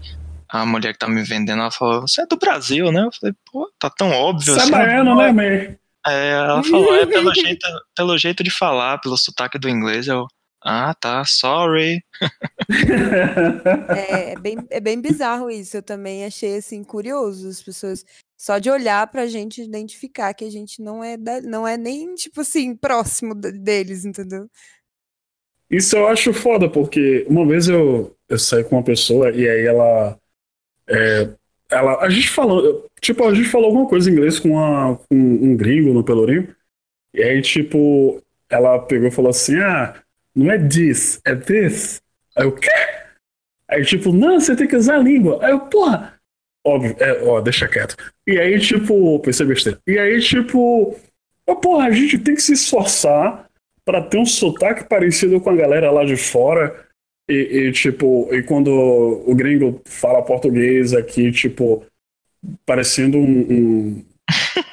[0.49, 3.33] a mulher que tá me vendendo ela falou você é do Brasil né eu falei
[3.49, 5.75] pô tá tão óbvio Você é assim baiano, né, man?
[6.07, 10.25] É, ela falou é pelo jeito pelo jeito de falar pelo sotaque do inglês eu
[10.63, 11.99] ah tá sorry
[13.95, 15.77] É, é bem, é bem bizarro isso.
[15.77, 18.05] Eu também achei assim curioso as pessoas
[18.37, 22.13] só de olhar pra gente identificar que a gente não é da- não é nem
[22.15, 24.47] tipo assim próximo de- deles, entendeu?
[25.69, 29.65] Isso eu acho foda, porque uma vez eu, eu saí com uma pessoa e aí
[29.65, 30.17] ela.
[30.87, 31.29] é,
[31.71, 32.85] ela a gente falou.
[32.99, 36.53] Tipo, a gente falou alguma coisa em inglês com, uma, com um gringo no Pelourinho.
[37.13, 39.95] E aí, tipo, ela pegou e falou assim: ah,
[40.35, 42.01] não é this, é this.
[42.37, 42.69] Aí eu, quê?
[43.67, 45.39] Aí, tipo, não, você tem que usar a língua.
[45.41, 46.19] Aí eu, porra.
[46.63, 47.95] Óbvio, é, ó, deixa quieto.
[48.27, 49.79] E aí, tipo, pensei besteira.
[49.87, 50.95] E aí, tipo,
[51.47, 53.49] ó, porra, a gente tem que se esforçar
[53.83, 56.85] pra ter um sotaque parecido com a galera lá de fora.
[57.31, 58.69] E, e, tipo, e quando
[59.25, 61.85] o gringo fala português aqui, tipo,
[62.65, 63.23] parecendo um.
[63.23, 64.05] um-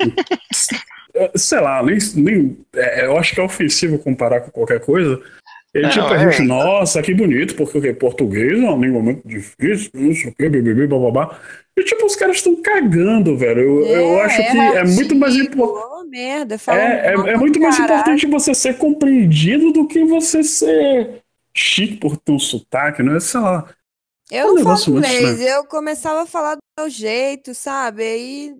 [0.02, 5.20] um- sei lá, nem, nem, é, eu acho que é ofensivo comparar com qualquer coisa.
[5.74, 6.32] E Não, tipo, a é.
[6.32, 7.92] gente, nossa, que bonito, porque o quê?
[7.92, 11.38] português é uma língua muito difícil, não sei o bibibi, bababá.
[11.76, 13.60] E tipo, os caras estão cagando, velho.
[13.60, 15.88] Eu, eu acho que é muito mais importante.
[16.68, 21.22] É, é, é muito mais importante você ser compreendido do que você ser
[21.58, 23.20] chique por ter um sotaque, não é?
[23.20, 23.68] Sei lá.
[24.30, 28.02] Eu um não falo inglês, eu começava a falar do meu jeito, sabe?
[28.02, 28.54] Aí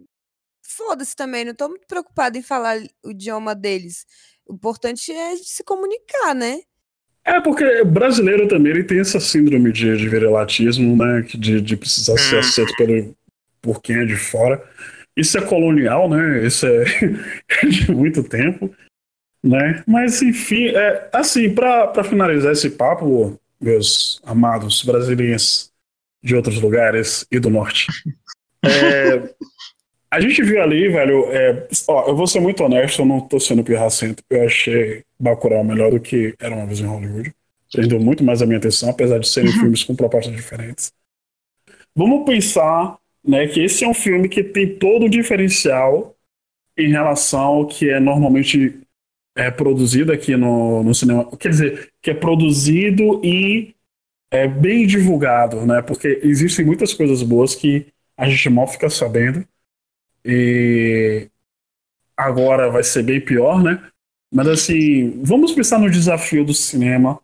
[0.63, 4.07] foda-se também, não tô muito preocupada em falar o idioma deles.
[4.47, 6.61] O importante é se comunicar, né?
[7.25, 11.23] É, porque brasileiro também ele tem essa síndrome de, de virilatismo, né?
[11.23, 12.39] que De, de precisar ser Hum.
[12.39, 13.15] aceito pelo,
[13.61, 14.63] por quem é de fora.
[15.15, 16.47] Isso é colonial, né?
[16.47, 16.85] Isso é
[17.69, 18.75] de muito tempo,
[19.49, 19.83] né?
[19.87, 25.73] Mas, enfim, é, assim, para finalizar esse papo, meus amados brasileiros
[26.23, 27.87] de outros lugares e do norte,
[28.63, 29.35] é,
[30.11, 33.41] a gente viu ali, velho, é, ó, eu vou ser muito honesto, eu não tô
[33.41, 37.33] sendo pirracento, eu achei Bacurau melhor do que Era Uma Vez em Hollywood.
[37.73, 40.93] Prendeu muito mais a minha atenção, apesar de serem filmes com propostas diferentes.
[41.97, 46.15] Vamos pensar né, que esse é um filme que tem todo o diferencial
[46.77, 48.79] em relação ao que é normalmente
[49.39, 51.25] é, produzido aqui no, no cinema.
[51.37, 53.73] Quer dizer, que é produzido e
[54.33, 55.81] é bem divulgado, né?
[55.81, 59.47] Porque existem muitas coisas boas que a gente mal fica sabendo.
[60.25, 61.29] E
[62.17, 63.81] agora vai ser bem pior, né?
[64.35, 67.21] Mas assim, vamos pensar no desafio do cinema.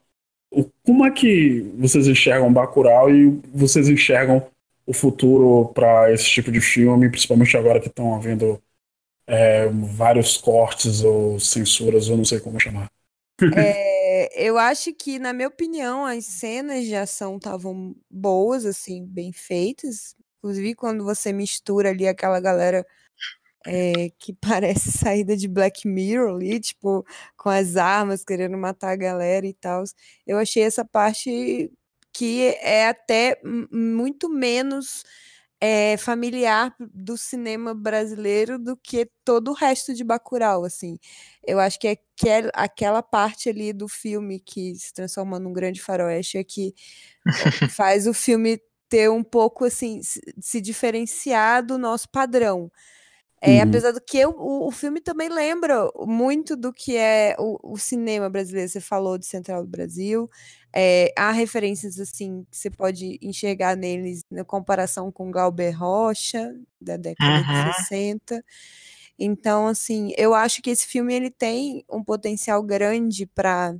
[0.84, 4.46] Como é que vocês enxergam Bacurau e vocês enxergam
[4.86, 8.62] o futuro para esse tipo de filme, principalmente agora que estão havendo
[9.26, 12.90] é, vários cortes ou censuras, eu não sei como chamar.
[13.56, 19.32] É, eu acho que, na minha opinião, as cenas de ação estavam boas, assim, bem
[19.32, 20.14] feitas.
[20.38, 22.86] Inclusive, quando você mistura ali aquela galera
[23.66, 27.04] é, que parece saída de Black Mirror ali, tipo,
[27.36, 29.82] com as armas querendo matar a galera e tal.
[30.26, 31.70] Eu achei essa parte
[32.12, 33.40] que é até
[33.72, 35.04] muito menos
[35.66, 40.98] é, familiar do cinema brasileiro do que todo o resto de Bacurau, assim.
[41.42, 46.36] Eu acho que aquel, aquela parte ali do filme que se transforma num grande faroeste
[46.36, 46.74] é que
[47.26, 52.70] é, faz o filme ter um pouco assim, se, se diferenciar do nosso padrão.
[53.46, 53.62] É, Uhum.
[53.62, 58.30] apesar do que o, o filme também lembra muito do que é o, o cinema
[58.30, 58.70] brasileiro.
[58.70, 60.30] Você falou de Central do Brasil,
[60.74, 66.96] é, há referências assim que você pode enxergar neles na comparação com Glauber Rocha, da
[66.96, 67.42] década Uhum.
[67.42, 68.44] de 60.
[69.18, 73.76] Então, assim, eu acho que esse filme ele tem um potencial grande para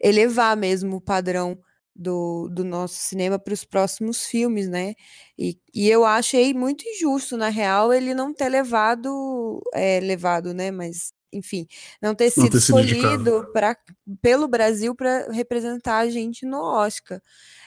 [0.00, 1.58] elevar mesmo o padrão
[1.98, 4.94] do, do nosso cinema para os próximos filmes, né?
[5.36, 10.70] E, e eu achei muito injusto, na real, ele não ter levado, é, levado, né?
[10.70, 11.66] Mas, enfim,
[12.00, 13.76] não ter Não sido ter sido escolhido pra,
[14.22, 17.20] pelo Brasil para representar a gente no Oscar.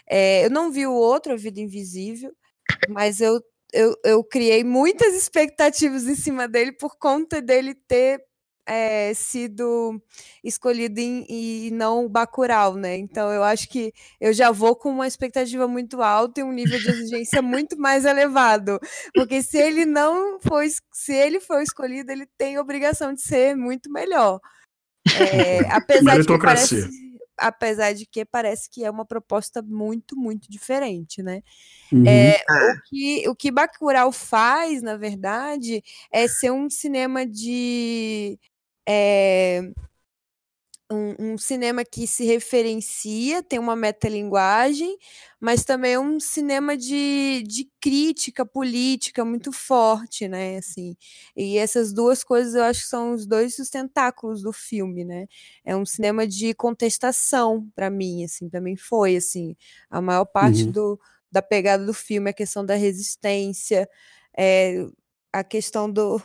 [0.10, 2.32] É, eu não vi o outro, A Vida Invisível,
[2.88, 3.42] mas eu,
[3.74, 8.24] eu, eu criei muitas expectativas em cima dele por conta dele ter
[8.66, 10.02] é, sido
[10.44, 12.98] escolhido em, e não o Bacurau, né?
[12.98, 16.80] Então eu acho que eu já vou com uma expectativa muito alta e um nível
[16.80, 18.80] de exigência muito mais elevado,
[19.16, 23.22] porque se ele não for, es- se ele for escolhido, ele tem a obrigação de
[23.22, 24.40] ser muito melhor.
[25.14, 26.80] É, apesar de que Meritocracia.
[26.80, 31.42] parece, apesar de que parece que é uma proposta muito, muito diferente, né?
[31.92, 32.06] Uhum.
[32.08, 38.40] É, o, que, o que Bacurau faz, na verdade, é ser um cinema de.
[38.88, 39.62] É,
[40.92, 44.98] um, um cinema que se referencia, tem uma metalinguagem,
[45.40, 50.58] mas também é um cinema de, de crítica política muito forte, né?
[50.58, 50.96] Assim,
[51.36, 55.28] e essas duas coisas eu acho que são os dois sustentáculos do filme, né?
[55.64, 59.56] É um cinema de contestação para mim, assim, também foi assim.
[59.90, 60.72] A maior parte Uhum.
[60.74, 61.00] do,
[61.32, 63.88] da pegada do filme, a questão da resistência,
[64.38, 64.86] é,
[65.34, 66.22] a questão do,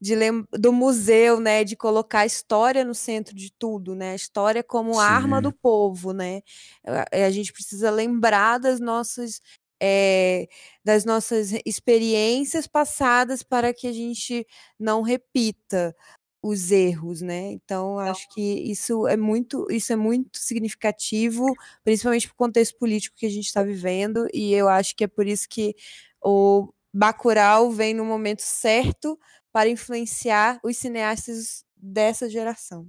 [0.00, 0.14] de
[0.58, 4.98] do museu, né, de colocar a história no centro de tudo, né, a história como
[5.00, 5.42] arma Sim.
[5.42, 6.42] do povo, né,
[6.86, 9.40] a, a gente precisa lembrar das nossas
[9.82, 10.46] eh,
[10.84, 14.46] das nossas experiências passadas para que a gente
[14.78, 15.94] não repita
[16.42, 17.52] os erros, né?
[17.52, 21.46] Então acho que isso é muito isso é muito significativo,
[21.84, 25.08] principalmente para o contexto político que a gente está vivendo, e eu acho que é
[25.08, 25.74] por isso que
[26.22, 29.18] o Bacurau vem no momento certo
[29.52, 32.86] para influenciar os cineastas dessa geração.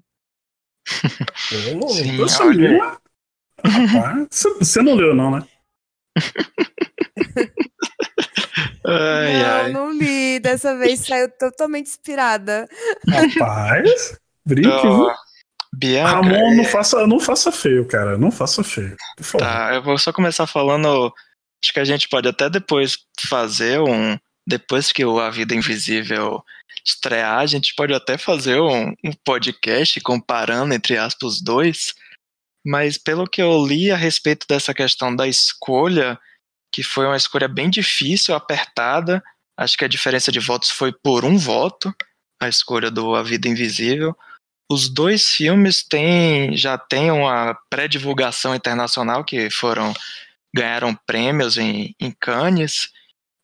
[1.81, 2.69] Ô, Sim, você olha.
[2.69, 2.97] leu?
[3.63, 4.27] Rapaz,
[4.59, 5.47] você- não leu, não, né?
[8.85, 9.71] Ai, não, ai.
[9.71, 10.39] não li.
[10.39, 12.67] Dessa vez saiu totalmente inspirada.
[13.07, 15.07] Rapaz, brinque, viu?
[15.73, 16.09] Bianca.
[16.11, 18.17] Ramon, não é- faça, não faça feio, cara.
[18.17, 18.95] Não faça feio.
[19.15, 19.45] Por favor.
[19.45, 21.13] Tá, eu vou só começar falando.
[21.63, 22.97] Acho que a gente pode até depois
[23.27, 24.17] fazer um.
[24.47, 26.43] Depois que o A Vida Invisível
[26.85, 31.93] estrear, a gente pode até fazer um, um podcast comparando, entre aspas, os dois.
[32.65, 36.19] Mas pelo que eu li a respeito dessa questão da escolha,
[36.73, 39.21] que foi uma escolha bem difícil, apertada,
[39.57, 41.93] acho que a diferença de votos foi por um voto,
[42.41, 44.15] a escolha do A Vida Invisível.
[44.71, 49.93] Os dois filmes têm, já têm uma pré-divulgação internacional que foram
[50.53, 52.89] ganharam prêmios em, em Cannes.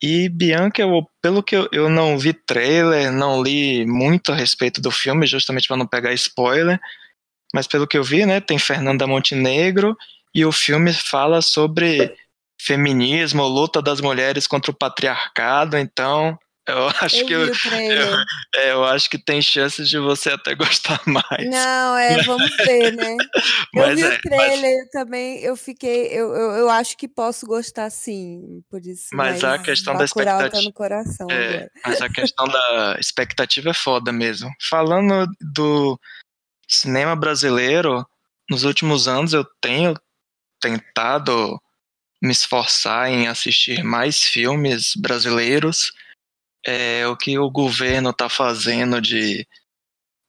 [0.02, 4.80] E Bianca, eu, pelo que eu, eu não vi trailer, não li muito a respeito
[4.80, 6.80] do filme, justamente para não pegar spoiler,
[7.54, 9.98] mas pelo que eu vi, né, tem Fernanda Montenegro
[10.36, 12.16] e o filme fala sobre
[12.62, 16.38] feminismo, luta das mulheres contra o patriarcado, então
[16.68, 18.26] eu acho Eu que eu, trailer.
[18.56, 21.50] é, eu acho que tem chances de você até gostar mais.
[21.50, 23.18] Não, é, vamos ver, né?
[23.74, 27.46] Eu Mas vi é, o trailer também, eu fiquei, eu, eu, eu acho que posso
[27.46, 29.10] gostar sim, por isso.
[29.14, 33.70] Mas a questão da Bacurau tá expectativa- no coração É, mas a questão da expectativa
[33.70, 34.50] é foda mesmo.
[34.70, 36.00] Falando do
[36.68, 38.06] cinema brasileiro,
[38.50, 39.94] nos últimos anos eu tenho
[40.60, 41.60] tentado
[42.22, 45.92] me esforçar em assistir mais filmes brasileiros.
[46.66, 49.48] É, o que o governo está fazendo de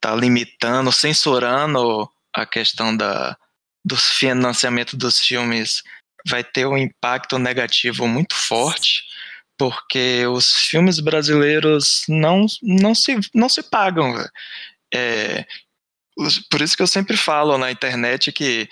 [0.01, 3.37] tá limitando, censurando a questão da,
[3.85, 5.83] do financiamento dos filmes
[6.27, 9.05] vai ter um impacto negativo muito forte
[9.59, 14.15] porque os filmes brasileiros não, não, se, não se pagam.
[14.95, 15.45] É,
[16.49, 18.69] por isso que eu sempre falo na internet que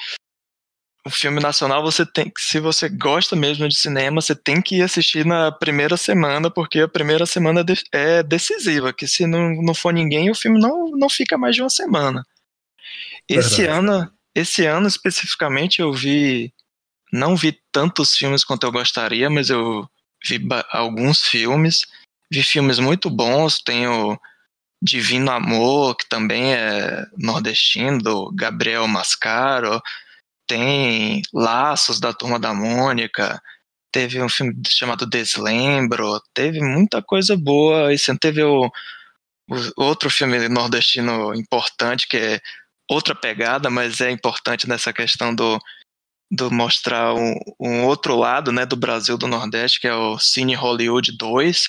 [1.06, 4.78] o filme nacional você tem que, se você gosta mesmo de cinema, você tem que
[4.78, 9.62] ir assistir na primeira semana, porque a primeira semana de- é decisiva, que se não,
[9.62, 12.26] não for ninguém, o filme não, não fica mais de uma semana.
[13.28, 13.78] Esse Verdade.
[13.78, 16.52] ano, esse ano especificamente eu vi
[17.12, 19.88] não vi tantos filmes quanto eu gostaria, mas eu
[20.26, 20.40] vi
[20.70, 21.86] alguns filmes,
[22.28, 24.18] vi filmes muito bons, tem o
[24.82, 29.80] Divino Amor, que também é nordestino, do Gabriel Mascaro,
[30.46, 33.40] tem Laços da Turma da Mônica,
[33.92, 38.66] teve um filme chamado Deslembro, teve muita coisa boa, e você teve o,
[39.50, 42.40] o- outro filme nordestino importante, que é
[42.90, 45.58] outra pegada, mas é importante nessa questão do
[46.30, 50.54] do mostrar um, um outro lado né, do Brasil do Nordeste, que é o Cine
[50.54, 51.68] Hollywood 2,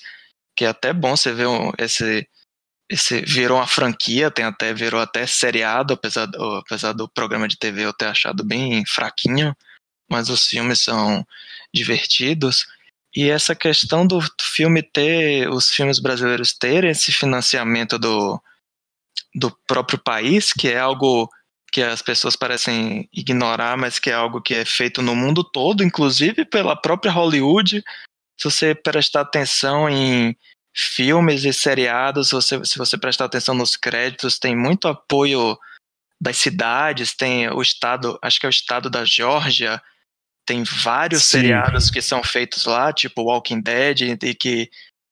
[0.55, 2.28] que é até bom você ver um- esse,
[2.90, 7.58] esse virou uma franquia, tem até virou até seriado, apesar do, apesar do programa de
[7.58, 9.56] TV eu ter achado bem fraquinho,
[10.10, 11.26] mas os filmes são
[11.74, 12.66] divertidos.
[13.16, 18.42] E essa questão do filme ter, os filmes brasileiros terem esse financiamento do,
[19.36, 21.30] do próprio país, que é algo
[21.72, 25.84] que as pessoas parecem ignorar, mas que é algo que é feito no mundo todo,
[25.84, 27.84] inclusive pela própria Hollywood.
[28.40, 30.38] Se você prestar atenção em
[30.80, 35.57] filmes e seriados, você, se você prestar atenção nos créditos, tem muito apoio
[36.21, 39.82] das cidades, tem o estado, acho que é o estado da Geórgia,
[40.45, 41.39] tem vários Sim.
[41.39, 44.69] seriados que são feitos lá, tipo Walking Dead, e que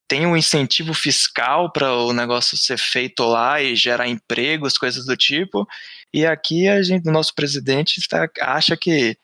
[0.07, 5.17] tem um incentivo fiscal para o negócio ser feito lá e gerar empregos, coisas do
[5.17, 5.67] tipo.
[6.13, 9.17] E aqui a gente, o nosso presidente está, acha que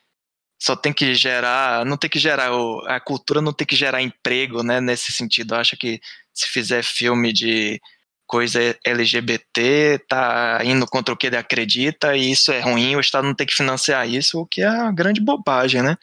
[0.62, 2.52] só tem que gerar, não tem que gerar,
[2.86, 5.56] a cultura não tem que gerar emprego, né, nesse sentido.
[5.56, 6.00] Acha que
[6.32, 7.82] se fizer filme de
[8.28, 13.26] coisa LGBT, tá indo contra o que ele acredita e isso é ruim, o Estado
[13.26, 15.98] não tem que financiar isso, o que é uma grande bobagem, né?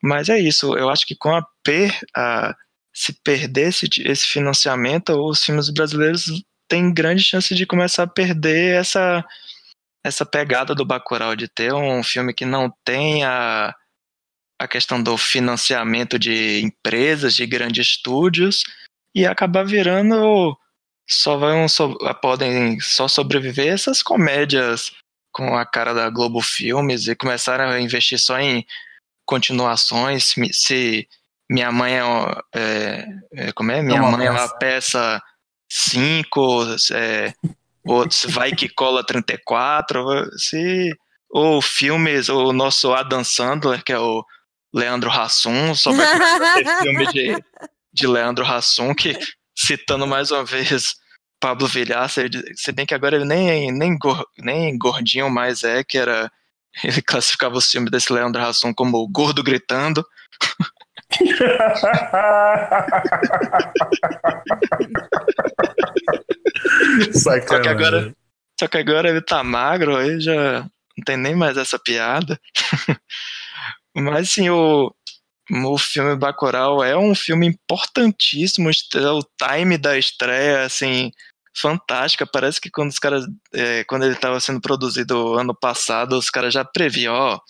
[0.00, 2.54] Mas é isso, eu acho que com a, per, a
[2.94, 6.26] se perder esse, esse financiamento, os filmes brasileiros
[6.68, 9.24] têm grande chance de começar a perder essa
[10.04, 13.74] essa pegada do Bacurau de ter um filme que não tem a,
[14.70, 18.62] questão do financiamento de empresas, de grandes estúdios,
[19.12, 20.56] e acabar virando
[21.08, 24.92] só vão so, podem só sobreviver essas comédias
[25.32, 28.64] com a cara da Globo Filmes e começaram a investir só em
[29.26, 30.34] continuações.
[30.52, 31.08] Se,
[31.50, 32.02] minha mãe é,
[32.54, 33.06] é,
[33.48, 33.82] é como é?
[33.82, 35.18] Minha uma mãe é uma peça.
[35.18, 35.22] peça
[35.68, 37.34] 5, é,
[37.84, 40.94] outros vai que cola 34, se
[41.30, 44.24] ou filmes, o nosso Adam Sandler, que é o
[44.74, 46.06] Leandro Hassum, só vai
[46.82, 47.42] filme de,
[47.92, 49.18] de Leandro Hassum, que
[49.56, 50.94] citando mais uma vez
[51.40, 53.98] Pablo Villar, se bem que agora ele nem, nem,
[54.38, 56.30] nem gordinho mais é, que era.
[56.82, 60.06] Ele classificava os filmes desse Leandro Hassum como gordo gritando.
[67.48, 68.14] Só que agora-
[68.58, 70.60] Só que agora ele tá magro, aí já
[70.96, 72.38] não tem nem mais essa piada.
[73.94, 74.94] Mas sim, o,
[75.50, 81.10] o filme Bacurau é um filme importantíssimo, o time da estreia, assim,
[81.56, 82.26] fantástica.
[82.26, 86.54] Parece que quando os caras, é, quando ele estava sendo produzido ano passado, os caras
[86.54, 87.40] já previam, ó, o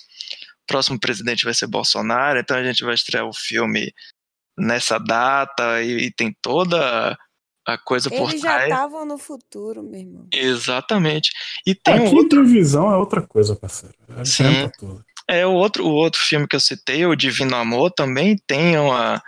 [0.66, 3.92] próximo presidente vai ser Bolsonaro, então a gente vai estrear o filme
[4.58, 7.16] nessa data e, e tem toda
[7.66, 8.62] a coisa Eles por já trás.
[8.70, 10.26] estavam no futuro, meu irmão.
[10.32, 11.30] Exatamente.
[11.66, 13.94] E tem um Aqui outro, é outra coisa, parceiro.
[14.08, 14.70] Adianta Sim.
[14.78, 15.04] tudo.
[15.28, 19.22] é o outro, o outro filme que eu citei, o Divino Amor, também tem uma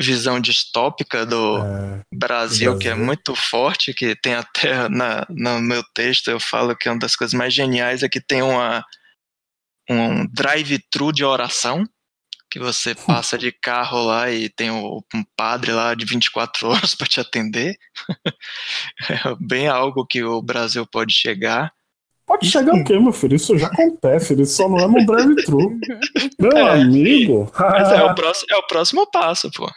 [0.00, 3.06] visão distópica do É, Brasil, do que é Brasil.
[3.06, 7.34] muito forte, que tem até na, no meu texto eu falo que uma das coisas
[7.34, 8.84] mais geniais é que tem uma
[9.90, 11.84] um drive-thru de oração
[12.52, 15.00] que você passa de carro lá e tem um
[15.34, 17.74] padre lá de 24 horas para te atender.
[19.10, 21.72] É bem algo que o Brasil pode chegar.
[22.26, 23.34] Pode chegar o quê, meu filho?
[23.36, 25.76] Isso já acontece, ele só não é no drive-thru.
[26.38, 26.80] Meu É.
[26.80, 27.50] amigo!
[27.58, 29.68] Mas é o próximo, é o próximo passo, pô.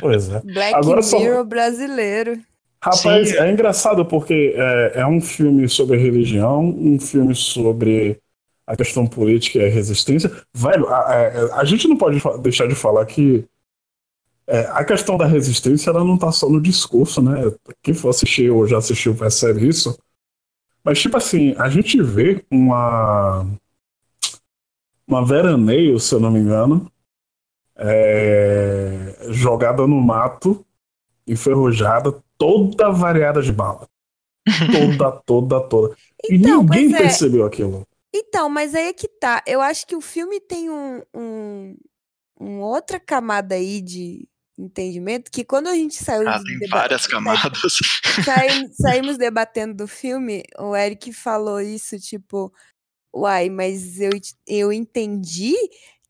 [0.00, 0.40] pois é.
[0.40, 2.40] Black Agora só- Mirror brasileiro.
[2.82, 3.36] Rapaz, Sim.
[3.36, 8.18] é engraçado porque é, é um filme sobre religião, um filme sobre
[8.72, 10.30] a questão política e a resistência.
[10.54, 13.44] Velho, a, a- a gente não pode deixar de falar que
[14.46, 17.32] é, a questão da resistência ela não tá só no discurso, né?
[17.82, 19.96] Quem for assistir ou já assistiu percebe isso.
[20.84, 23.46] Mas, tipo assim, a gente vê uma.
[25.06, 26.90] Uma veraneio, se eu não me engano,
[27.76, 30.64] é, jogada no mato,
[31.26, 33.88] enferrujada, toda variada de bala.
[34.70, 35.96] Toda, toda, toda.
[36.30, 36.98] E Então, ninguém pois é.
[36.98, 37.86] percebeu aquilo.
[38.14, 39.42] Então, mas aí é que tá.
[39.46, 41.76] Eu acho que o filme tem um, um,
[42.40, 47.78] um outra camada aí de entendimento que quando a gente saiu Ah, tem várias camadas.
[48.24, 52.52] saí- saímos debatendo do filme, o Eric falou isso, tipo,
[53.14, 54.10] uai, mas eu,
[54.46, 55.54] eu entendi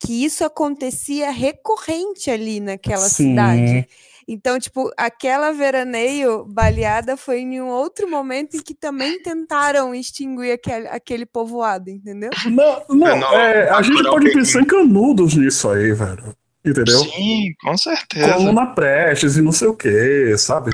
[0.01, 3.31] que isso acontecia recorrente ali naquela Sim.
[3.31, 3.89] cidade.
[4.27, 10.53] Então, tipo, aquela veraneio baleada foi em um outro momento em que também tentaram extinguir
[10.53, 12.31] aquele, aquele povoado, entendeu?
[12.47, 16.35] Não, não, Não, é, a gente pode que- pensar em canudos nisso aí, velho.
[16.65, 16.99] Entendeu?
[16.99, 18.35] Sim, com certeza.
[18.35, 20.71] Como na Prestes e não sei o que, sabe?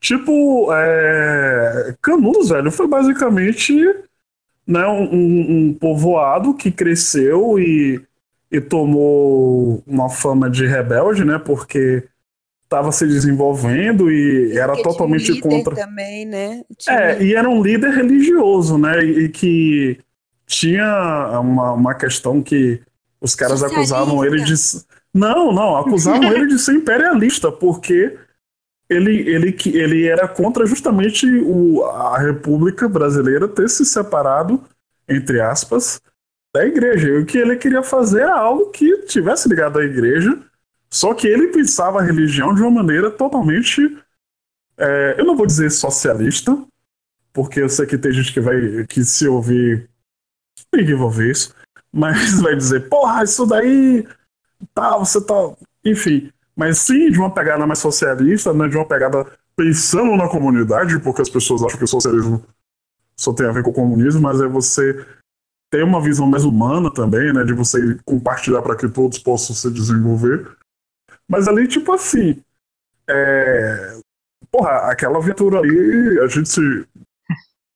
[0.00, 1.94] Tipo, é...
[2.00, 3.74] Canudos, velho, foi basicamente
[4.66, 8.00] né, um, um- um povoado que cresceu e,
[8.50, 11.38] e tomou uma fama de rebelde, né?
[11.38, 12.04] Porque
[12.70, 15.74] estava se desenvolvendo e era Porque um totalmente líder contra.
[15.74, 16.62] também, né?
[16.78, 19.04] Tinha- É, e era um líder religioso, né?
[19.04, 19.98] E, e que
[20.46, 22.80] tinha uma, uma questão que
[23.20, 24.54] os caras acusavam ele de.
[25.12, 28.16] Não, não, acusavam ele de ser imperialista, porque
[28.88, 34.62] ele, ele, que- ele era contra justamente o, a República Brasileira ter se separado,
[35.08, 36.00] entre aspas,
[36.54, 37.08] da igreja.
[37.08, 40.38] E o que ele queria fazer era algo que tivesse ligado à igreja,
[40.92, 43.80] só que ele pensava a religião de uma maneira totalmente.
[44.78, 46.56] é, eu não vou dizer socialista,
[47.32, 49.88] porque eu sei que tem gente que vai que se ouvir
[50.74, 51.54] ninguém vai ouvir isso,
[51.92, 54.06] mas vai dizer, porra, isso daí
[54.74, 55.34] tá, você tá,
[55.84, 59.26] enfim, mas sim de uma pegada mais socialista, né, de uma pegada
[59.56, 62.44] pensando na comunidade, porque as pessoas acham que o socialismo
[63.16, 65.04] só tem a ver com o comunismo, mas é você
[65.70, 69.70] ter uma visão mais humana também, né, de você compartilhar para que todos possam se
[69.70, 70.48] desenvolver.
[71.30, 72.42] Mas ali, tipo assim,
[73.08, 73.98] é,
[74.50, 76.60] porra, aquela aventura ali, a gente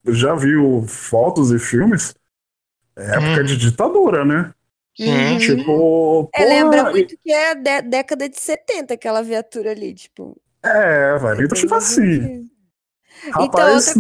[0.09, 2.15] já viu fotos e filmes,
[2.97, 3.47] é época Hum.
[3.47, 4.55] de ditadura, né?
[4.97, 5.39] Sim, Uhum.
[5.39, 10.41] Tipo, É, lembra muito que é a dé- década de 70, aquela viatura ali, tipo.
[10.63, 12.31] É, velho, então tipo assim,
[13.31, 13.95] rapaz, outra-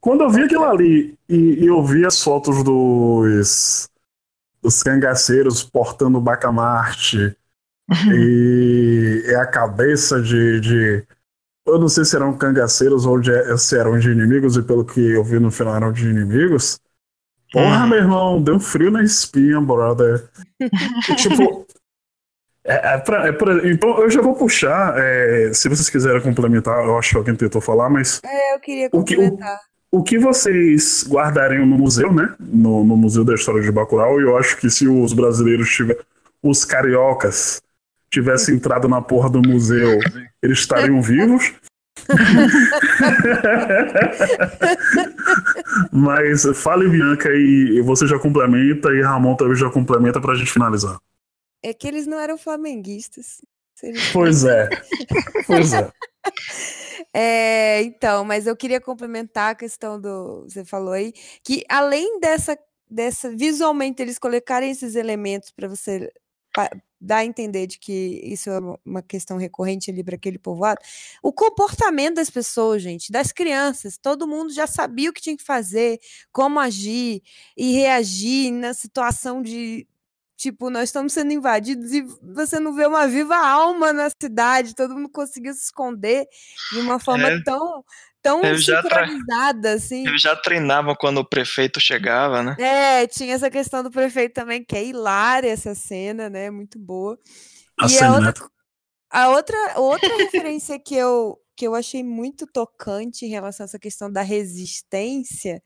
[0.00, 3.88] quando eu vi aquilo ali e, e eu vi as fotos dos,
[4.62, 7.36] dos cangaceiros portando bacamarte
[8.12, 11.04] e, e a cabeça de, de-
[11.66, 15.00] Eu não sei se eram cangaceiros ou de- se eram de inimigos, e pelo que
[15.00, 16.80] eu vi no final eram de inimigos.
[17.52, 17.88] Porra, Uhum.
[17.88, 20.24] meu irmão, deu frio na espinha, brother.
[20.60, 21.66] E, tipo.
[22.64, 24.94] é- é pra- é pra- então eu já vou puxar.
[24.98, 28.88] é, se vocês quiserem complementar, eu acho que alguém tentou falar, mas É, eu queria
[28.92, 29.60] O que- o- complementar.
[29.92, 32.34] o que vocês guardariam no museu, né?
[32.40, 36.02] No, no Museu da História de Bacurau, e eu acho que se os brasileiros tiverem.
[36.42, 37.62] Os cariocas
[38.12, 39.98] tivessem entrado na porra do museu,
[40.42, 41.54] eles estariam vivos.
[45.90, 50.98] Mas fale, Bianca, e você já complementa, e Ramon também já complementa pra gente finalizar.
[51.62, 53.40] É que eles não eram flamenguistas.
[54.12, 54.68] Pois é.
[55.46, 55.90] Pois é.
[57.12, 60.44] É, então, mas eu queria complementar a questão do.
[60.44, 61.12] Você falou aí,
[61.44, 62.56] que além dessa,
[62.88, 66.12] dessa visualmente eles colocarem esses elementos para você
[67.02, 70.80] dar a entender de que isso é uma- uma questão recorrente ali para aquele povoado,
[71.22, 75.42] o comportamento das pessoas, gente, das crianças, todo mundo já sabia o que tinha que
[75.44, 75.98] fazer,
[76.32, 77.22] como agir
[77.56, 79.86] e reagir na situação de.
[80.36, 82.02] Tipo, nós estamos sendo invadidos e
[82.34, 86.26] você não vê uma viva alma na cidade, todo mundo conseguiu se esconder
[86.72, 87.42] de uma forma É.
[87.44, 87.84] tão,
[88.22, 90.06] tão Eu tra- sincronizada, assim.
[90.06, 92.56] Eles já treinavam quando o prefeito chegava, né?
[92.58, 96.50] É, tinha essa questão do prefeito também, que é hilária essa cena, né?
[96.50, 97.18] Muito boa.
[97.78, 98.48] A e a cena, outra,
[99.10, 103.78] a outra, outra referência que eu, que eu achei muito tocante em relação a essa
[103.78, 105.62] questão da resistência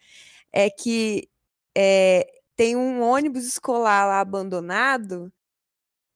[0.52, 1.28] é que
[1.76, 2.26] é,
[2.56, 5.30] tem um ônibus escolar lá abandonado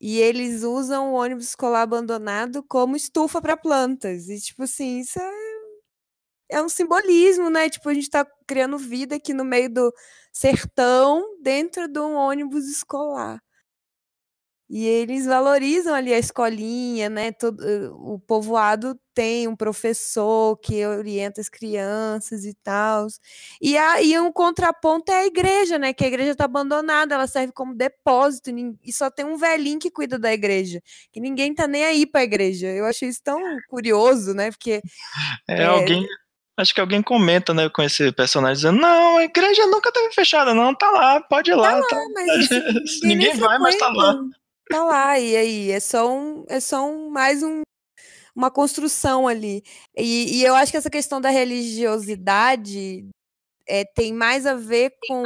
[0.01, 4.30] e eles usam o ônibus escolar abandonado como estufa para plantas.
[4.30, 5.30] E, tipo assim, isso é,
[6.51, 7.69] é um simbolismo, né?
[7.71, 9.93] Tipo, a gente está criando vida aqui no meio do
[10.33, 13.41] sertão dentro de um ônibus escolar.
[14.73, 17.33] E eles valorizam ali a escolinha, né?
[17.33, 23.09] Todo, eh, o povoado tem um professor que orienta as crianças e tal.
[23.61, 25.93] E aí um contraponto é a igreja, né?
[25.93, 28.51] Que a igreja está abandonada, ela serve como depósito
[28.85, 30.81] e só tem um velhinho que cuida da igreja,
[31.13, 32.69] que ninguém tá nem aí para a igreja.
[32.69, 34.53] Eu achei isso tão curioso, né?
[34.53, 34.81] Porque
[35.49, 35.67] É, É.
[35.67, 36.07] alguém.
[36.61, 40.53] Acho que alguém comenta, né, com esse personagem dizendo: Não, a igreja nunca teve fechada,
[40.53, 41.81] não, tá lá, pode ir lá.
[41.81, 42.49] tá- Ah, mas
[43.03, 44.15] Ninguém nem vai, mas tá lá.
[44.69, 45.71] Tá lá, e aí?
[45.71, 47.63] É só um, é só um, mais um,
[48.37, 49.63] uma construção ali.
[49.97, 53.09] E, e eu acho que essa questão da religiosidade
[53.67, 55.25] é, tem mais a ver com.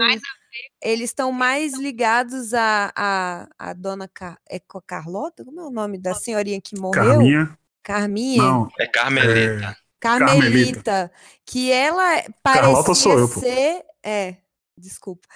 [0.81, 5.45] Eles estão mais ligados a, a, a dona Car, é Carlota?
[5.45, 7.03] Como é o nome da senhorinha que morreu?
[7.19, 7.59] Carminha.
[7.83, 8.43] Carminha?
[8.43, 9.77] Não, É Carmelita.
[10.05, 11.13] Carmelita, Carmelita.
[11.47, 14.37] que ela parecia sou eu, ser, é,
[14.79, 15.27] desculpa.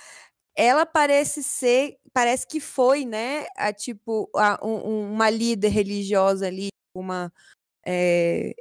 [0.54, 6.46] Ela parece ser, parece que foi, né, a, tipo, a- um- um- uma líder religiosa
[6.46, 7.32] ali, uma
[7.86, 8.54] é,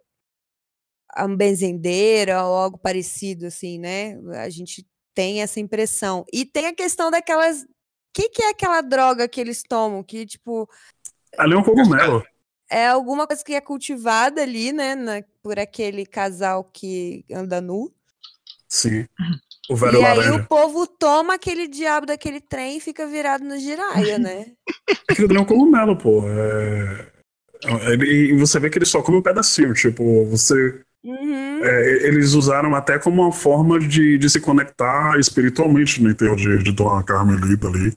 [1.09, 4.17] a benzendeira ou algo parecido, assim, né?
[4.35, 4.85] A gente
[5.15, 6.23] tem essa impressão.
[6.31, 7.63] E tem a questão daquelas.
[7.63, 7.67] O
[8.13, 10.03] que, que é aquela droga que eles tomam?
[10.03, 10.69] Que, tipo,
[11.37, 12.23] ali é um cogumelo.
[12.69, 17.91] É alguma coisa que é cultivada ali, né, na- por aquele casal que anda nu.
[18.67, 19.05] Sim.
[19.69, 20.35] O velho e aí laranja.
[20.41, 24.47] o povo toma aquele diabo daquele trem e fica virado no giraia, né?
[25.09, 26.23] Aquilo é um cogumelo, pô.
[26.27, 27.11] É...
[27.93, 29.73] ele- E você vê que ele só come um pedacinho.
[29.73, 30.81] Tipo, você.
[31.03, 31.63] Uhum.
[31.63, 36.57] é, eles usaram até como uma forma de, de se conectar espiritualmente no enterro de,
[36.63, 37.93] de Dona Carmelita ali.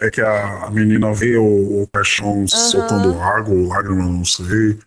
[0.00, 4.78] É que a, menina vê o, o caixão soltando água, ou lágrima, não sei.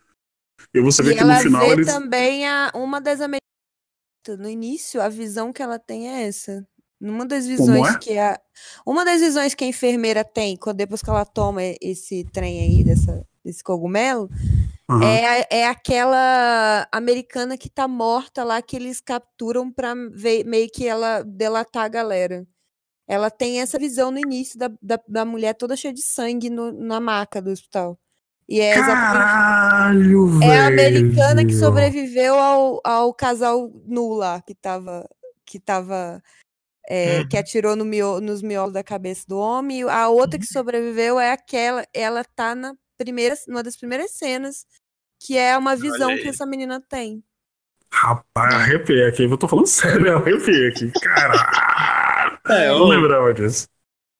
[0.74, 1.88] E você vê E que no ela final vê eles.
[1.88, 3.41] também a, uma das americanas.
[4.38, 6.66] No início, a visão que ela tem é essa.
[6.99, 7.97] Numa das visões é?
[7.97, 8.39] que a.
[8.86, 12.84] Uma das visões que a enfermeira tem, quando depois que ela toma esse trem aí,
[12.84, 14.30] dessa, desse cogumelo,
[14.88, 15.04] Aham.
[15.04, 20.88] é, é aquela americana que tá morta lá que eles capturam pra ver, meio que
[20.88, 22.45] ela delatar a galera.
[23.12, 26.72] Ela tem essa visão no início da, da, da mulher toda cheia de sangue no-
[26.72, 27.99] na maca do hospital.
[28.47, 28.74] E é.
[28.74, 30.51] Caralho, velho.
[30.51, 35.05] É a americana que sobreviveu ao, ao casal nu lá, que tava.
[35.45, 36.24] Que tava.
[36.88, 37.28] é, Uhum.
[37.28, 37.84] Que atirou no
[38.22, 39.82] nos miolos da cabeça do homem.
[39.82, 41.86] e A outra que sobreviveu é aquela.
[41.93, 44.66] Ela tá na primeira, numa das primeiras cenas,
[45.20, 47.22] que é uma visão que essa menina tem.
[47.93, 49.24] Rapaz, arrepiei aqui.
[49.24, 50.89] Eu tô falando sério, eu arrepiei aqui.
[50.91, 51.91] Caralho.
[52.52, 53.68] É, eu não lembrava disso.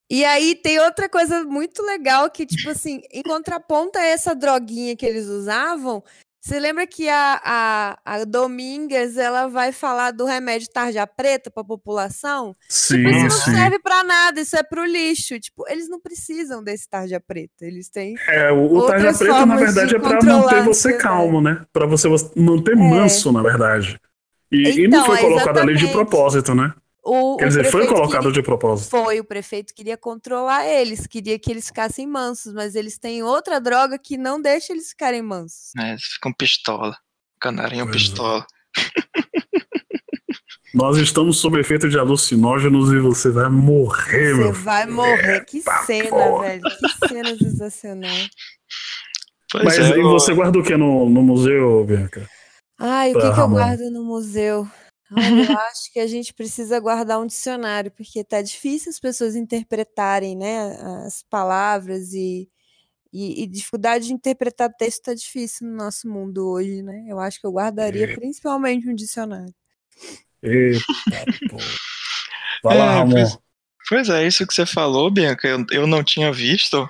[0.10, 4.96] E aí tem outra coisa muito legal que, tipo assim, em contraponto a essa droguinha
[4.96, 6.04] que eles usavam,
[6.44, 11.62] você lembra que a, a, a Domingues ela vai falar do remédio tarja preta para
[11.62, 12.56] a população?
[12.68, 13.52] Sim, Tipo, isso não sim.
[13.52, 15.40] serve para nada, isso é pro lixo.
[15.40, 18.16] Tipo, eles não precisam desse tarja preta, eles têm.
[18.28, 21.64] É, o, o tarja preta, na verdade, de é pra controlar manter você calmo, né?
[21.72, 22.76] Pra você manter É.
[22.76, 24.00] manso, na verdade.
[24.52, 26.74] E, e não Então, foi é colocado ali de propósito, né?
[27.04, 28.90] O, Quer o dizer, foi colocado queria- de propósito.
[28.92, 33.60] Foi, o prefeito queria controlar eles, queria que eles ficassem mansos, mas eles têm outra
[33.60, 35.72] droga que não deixa eles ficarem mansos.
[35.80, 36.96] É, eles ficam pistola.
[37.40, 38.00] Canarinho Pois é.
[38.00, 38.46] pistola.
[40.74, 45.44] Nós estamos sob efeito de alucinógenos e você vai morrer, Você meu vai morrer.
[45.46, 46.48] Que Eita cena, porra.
[46.48, 46.62] velho.
[46.62, 48.18] Que cena sensacional.
[49.52, 52.26] Pois Mas é, eu- você guarda o que no, no museu, Bianca?
[52.80, 54.66] Ai, o que, que eu guardo no museu?
[55.12, 59.36] Olha, eu acho que a gente precisa guardar um dicionário, porque tá difícil as pessoas
[59.36, 60.72] interpretarem, né,
[61.06, 62.50] as palavras e,
[63.14, 67.04] E, e dificuldade de interpretar texto tá difícil no nosso mundo hoje, né?
[67.10, 68.16] Eu acho que eu guardaria É.
[68.16, 69.54] principalmente um dicionário.
[70.42, 70.82] Eita,
[71.50, 71.58] pô.
[72.64, 73.12] Vai lá, É, Ramon.
[73.16, 73.38] pois-
[73.90, 76.90] Pois é, isso que você falou, Bianca, eu, eu não tinha visto,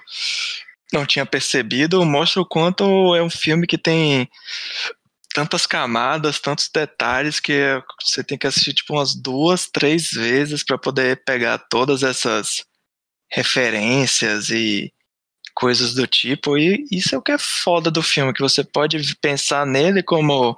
[0.93, 2.83] não tinha percebido, mostra o quanto
[3.15, 4.29] é um filme que tem
[5.33, 10.77] tantas camadas, tantos detalhes que você tem que assistir tipo umas duas, três vezes para
[10.77, 12.63] poder pegar todas essas
[13.31, 14.93] referências e
[15.53, 16.57] coisas do tipo.
[16.57, 20.57] E isso é o que é foda do filme, que você pode pensar nele como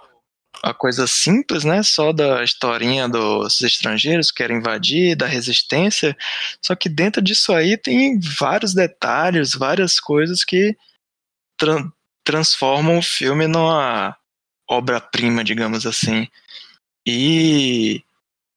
[0.62, 1.84] a coisa simples, né?
[1.84, 6.16] Só da historinha dos estrangeiros que querem invadir, da resistência.
[6.62, 10.76] Só que dentro disso aí tem vários detalhes, várias coisas que
[11.58, 11.92] tran-
[12.24, 14.16] transformam o filme numa
[14.78, 16.28] obra-prima, digamos assim.
[17.08, 18.04] E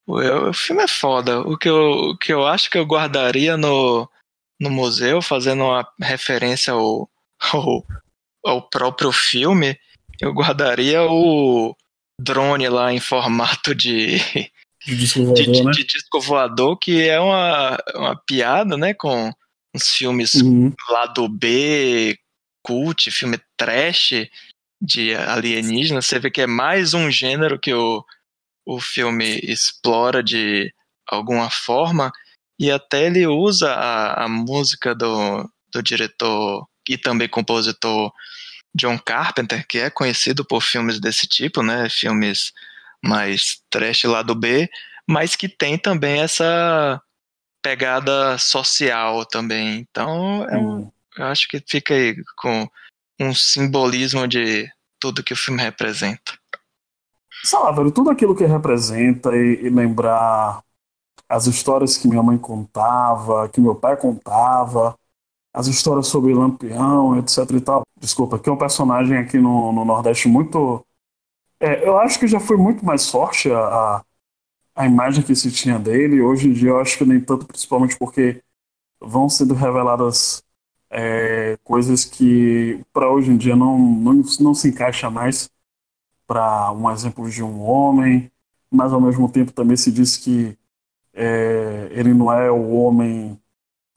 [0.06, 1.40] o, filme é foda.
[1.40, 4.08] O que, eu, o que eu acho que eu guardaria no,
[4.60, 7.08] no museu, fazendo uma referência ao,
[7.52, 7.84] ao,
[8.44, 9.78] ao próprio filme,
[10.20, 11.76] eu guardaria o
[12.20, 14.18] drone lá em formato de,
[14.86, 15.70] De disco de, voador, de- né?
[15.72, 19.32] de disco voador, que é uma, uma piada, né, com
[19.74, 20.72] uns filmes Uhum.
[20.88, 22.16] lado B,
[22.62, 24.12] cult, filme trash
[24.80, 28.04] de alienígena, você vê que é mais um gênero que o,
[28.64, 30.72] o filme explora de
[31.06, 32.12] alguma forma,
[32.58, 38.12] e até ele usa a, a música do, do diretor e também compositor
[38.74, 42.52] John Carpenter, que é conhecido por filmes desse tipo, né, filmes
[43.02, 44.68] mais trash lado B,
[45.08, 47.00] mas que tem também essa
[47.62, 49.78] pegada social também.
[49.78, 50.56] Então, é
[51.18, 52.68] eu acho que fica aí com
[53.20, 56.32] um simbolismo de tudo que o filme representa.
[57.74, 60.62] Velho, tudo aquilo que representa e, e lembrar
[61.28, 64.96] as histórias que minha mãe contava, que meu pai contava,
[65.52, 67.82] as histórias sobre Lampião, etc e tal.
[67.98, 70.84] Desculpa, que é um personagem aqui no, no Nordeste muito.
[71.58, 74.04] É, eu acho que já foi muito mais forte a,
[74.74, 76.20] a imagem que se tinha dele.
[76.20, 78.42] Hoje em dia eu acho que nem tanto, principalmente porque
[79.00, 80.42] vão sendo reveladas
[80.96, 85.50] é, coisas que para hoje em dia não, não, não se encaixa mais
[86.26, 88.30] para um exemplo de um homem,
[88.70, 90.56] mas ao mesmo tempo também se diz que
[91.14, 93.40] é, ele não é o homem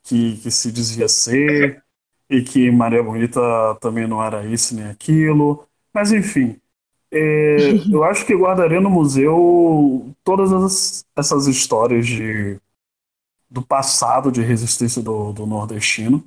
[0.04, 1.84] que, que se dizia ser,
[2.30, 3.40] e que Maria Bonita
[3.82, 5.68] também não era isso nem aquilo.
[5.94, 6.60] Mas enfim,
[7.12, 12.60] é, eu acho que guardaria no museu todas as- essas histórias de,
[13.50, 16.24] do passado de resistência do, do nordestino,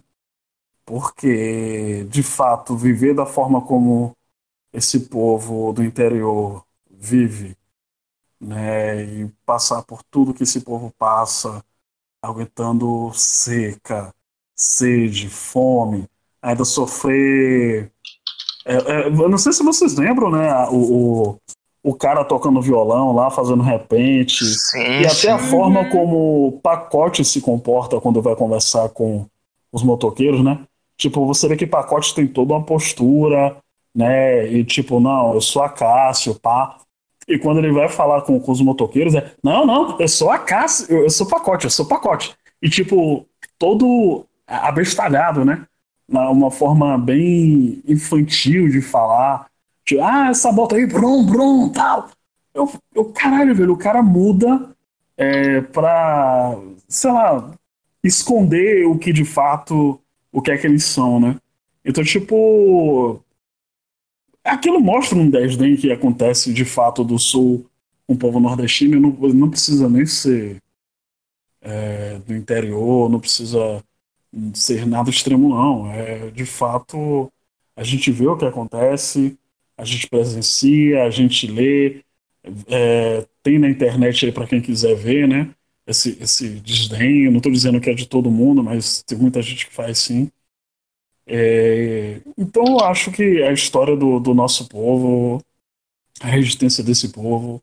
[0.85, 4.17] porque de fato viver da forma como
[4.73, 7.57] esse povo do interior vive,
[8.41, 11.65] né, e passar por tudo que esse povo passa,
[12.23, 14.15] aguentando seca,
[14.55, 16.09] sede, fome,
[16.41, 17.91] ainda sofrer.
[18.65, 21.39] É, é, eu não sei se vocês lembram, né, o, o,
[21.83, 25.29] o cara tocando violão lá, fazendo repente, Sim, e até sim.
[25.29, 29.27] a forma como o pacote se comporta quando vai conversar com
[29.73, 30.65] os motoqueiros, né?
[30.97, 33.57] Tipo, você vê que pacote tem toda uma postura,
[33.95, 34.47] né?
[34.51, 36.79] E tipo, não, eu sou a Cássio, pá.
[37.29, 40.39] E quando ele vai falar com, com os motoqueiros, é, não, não, eu sou a
[40.39, 42.35] Cássio, eu, eu sou pacote, eu sou pacote.
[42.61, 43.27] E tipo,
[43.59, 45.67] todo abestalhado, né?
[46.09, 49.47] Uma forma bem infantil de falar.
[49.85, 52.11] Tipo, ah, essa bota aí, brum, brum, tal.
[52.55, 54.71] Eu, eu, caralho, velho, o cara muda
[55.17, 56.57] é, pra,
[56.89, 57.51] sei lá,
[58.05, 59.99] esconder o que de fato,
[60.33, 61.39] o que é que eles são, né?
[61.85, 63.23] Então, tipo,
[64.43, 67.67] aquilo mostra um desdém que acontece de fato do sul
[68.07, 70.61] com o povo nordestino, não, não precisa nem ser
[71.61, 73.83] é, do interior, não precisa
[74.55, 75.91] ser nada extremo, não.
[75.93, 77.31] É, de fato,
[77.77, 79.37] a gente vê o que acontece,
[79.77, 82.03] a gente presencia, a gente lê,
[82.69, 85.55] é, tem na internet aí para quem quiser ver, né?
[85.93, 87.25] Esse, esse desdém.
[87.25, 89.99] Eu não estou dizendo que é de todo mundo, mas tem muita gente que faz
[89.99, 90.31] sim.
[91.27, 95.41] É, então eu acho que a história do, do nosso povo,
[96.21, 97.63] a resistência desse povo,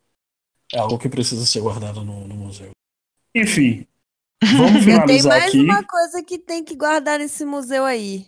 [0.73, 2.71] é algo que precisa ser guardado no, no museu.
[3.35, 3.85] Enfim,
[4.55, 5.59] vamos Eu tenho finalizar mais aqui.
[5.59, 8.27] uma coisa que tem que guardar nesse museu aí.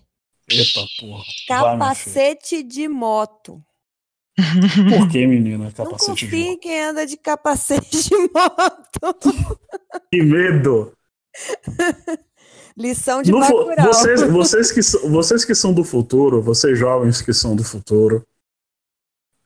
[0.49, 1.24] Eita porra.
[1.60, 1.78] Vai.
[1.78, 3.64] Capacete de moto.
[4.36, 5.65] Por que, menina?
[5.65, 9.17] Não Capacete de confie em quem anda de capacete de moto.
[10.11, 10.93] Que medo!
[12.77, 17.34] Lição de No vocês, vocês, que, são- vocês que são do futuro, vocês jovens que
[17.34, 18.25] são do futuro,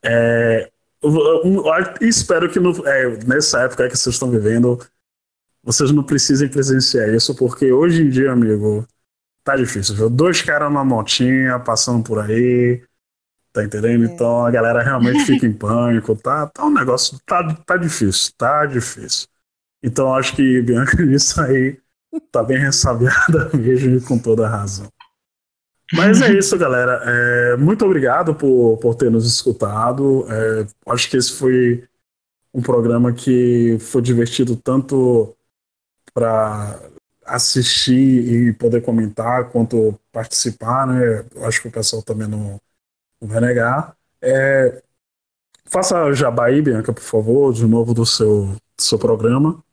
[0.04, 0.72] é,
[2.02, 4.80] espero que no- é, nessa época que vocês estão vivendo,
[5.64, 8.88] vocês não precisem presenciar isso, porque hoje em dia, amigo,
[9.44, 10.10] tá difícil, viu?
[10.10, 12.84] Dois caras numa motinha passando por aí,
[13.56, 14.04] tá entendendo?
[14.04, 14.08] É.
[14.08, 18.66] Então a galera realmente fica em pânico, tá, tá um negócio, tá, tá difícil, tá
[18.66, 19.28] difícil.
[19.82, 21.80] Então acho que Bianca nisso aí
[22.32, 24.90] tá bem ressabiada mesmo e com toda a razão.
[25.94, 27.02] Mas é isso, galera.
[27.06, 30.26] É, muito obrigado por, por ter nos escutado.
[30.30, 31.88] É, acho que esse foi
[32.54, 35.36] um programa que foi divertido tanto
[36.14, 36.80] para
[37.26, 41.26] assistir e poder comentar quanto participar, né?
[41.44, 42.60] Acho que o pessoal também não,
[43.22, 43.98] não vai negar.
[44.22, 44.84] É,
[45.66, 49.64] faça jabá aí, Bianca, por favor, de novo do seu, do seu programa.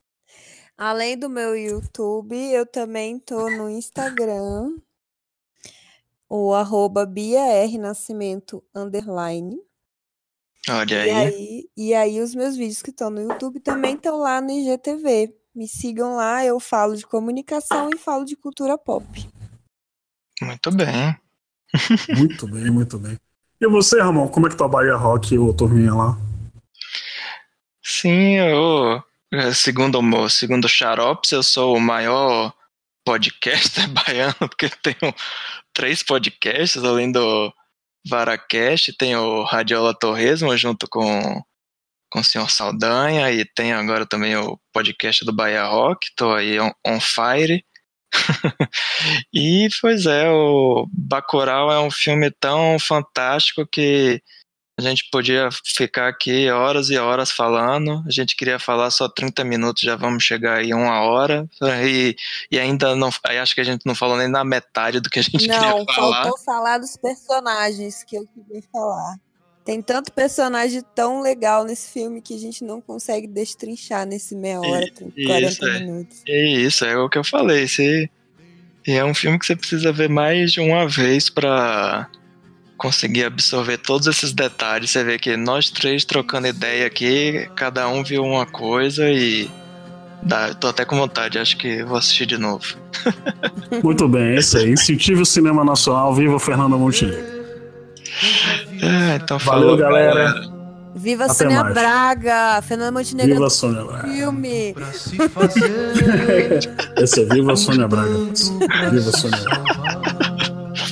[0.76, 4.76] Além do meu YouTube, eu também tô no Instagram,
[6.28, 9.56] o arroba Bia R Nascimento underline.
[10.68, 11.10] Olha E aí.
[11.10, 15.34] aí, e aí os meus vídeos que estão no YouTube também estão lá no IGTV.
[15.54, 19.06] Me sigam lá, eu falo de comunicação e falo de cultura pop.
[20.42, 21.16] Muito bem.
[22.10, 23.18] Muito bem, muito bem.
[23.62, 26.18] E você, Ramon, como é que tá a Bahia Rock e o turminha lá?
[27.80, 29.00] Sim, eu,
[29.32, 32.52] eh, segundo o segundo Xarops, eu sou o maior
[33.04, 35.14] podcaster baiano, porque tenho
[35.72, 37.54] três podcasts, além do
[38.10, 41.40] Varacast, tem o Radiola Torresmo junto com,
[42.10, 46.58] com o senhor Saldanha, e tem agora também o podcast do Bahia Rock, tô aí
[46.58, 47.64] on, on fire.
[49.32, 54.22] e, pois é, o Bacurau é um filme tão fantástico que
[54.78, 58.02] a gente podia ficar aqui horas e horas falando.
[58.06, 61.48] A gente queria falar só 30 minutos, já vamos chegar aí uma hora.
[61.84, 62.16] E,
[62.50, 63.10] e ainda não.
[63.24, 65.94] Acho que a gente não falou nem na metade do que a gente Não, queria
[65.94, 66.22] falar.
[66.22, 69.16] faltou falar dos personagens que eu queria falar.
[69.64, 74.60] Tem tanto personagem tão legal nesse filme que a gente não consegue destrinchar nesse meia
[74.60, 75.78] hora, isso, 40 é.
[75.80, 76.22] minutos.
[76.26, 77.68] É isso, é o que eu falei.
[77.68, 78.10] Você,
[78.86, 82.08] e é um filme que você precisa ver mais de uma vez pra
[82.76, 84.90] conseguir absorver todos esses detalhes.
[84.90, 89.48] Você vê que nós três trocando ideia aqui, cada um viu uma coisa e.
[90.24, 92.76] Dá, tô até com vontade, acho que vou assistir de novo.
[93.82, 94.70] Muito bem, é isso aí.
[94.70, 97.42] Incentive o cinema nacional, viva Fernanda Montenegro.
[98.82, 100.34] É, então Valeu, falou, galera.
[100.94, 101.74] Viva Até Sônia mais.
[101.74, 102.60] Braga!
[102.62, 104.08] Fernanda Montenegro Viva Sônia Braga.
[104.08, 104.74] filme!
[104.74, 106.74] Pra se fazer.
[106.98, 108.12] Esse é Viva Sônia Braga.
[108.90, 109.72] Viva Sônia Braga.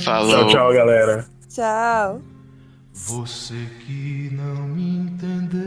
[0.05, 0.31] Falou.
[0.31, 1.27] Tchau, tchau, galera.
[1.49, 2.23] Tchau!
[2.95, 3.55] Você
[3.87, 5.61] que não me entendeu,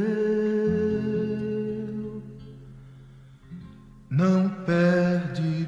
[4.09, 5.67] não perde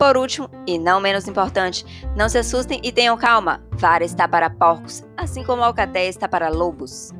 [0.00, 1.84] Por último, e não menos importante,
[2.16, 3.62] não se assustem e tenham calma.
[3.72, 7.12] Vara está para porcos, assim como Alcatéia está para lobos.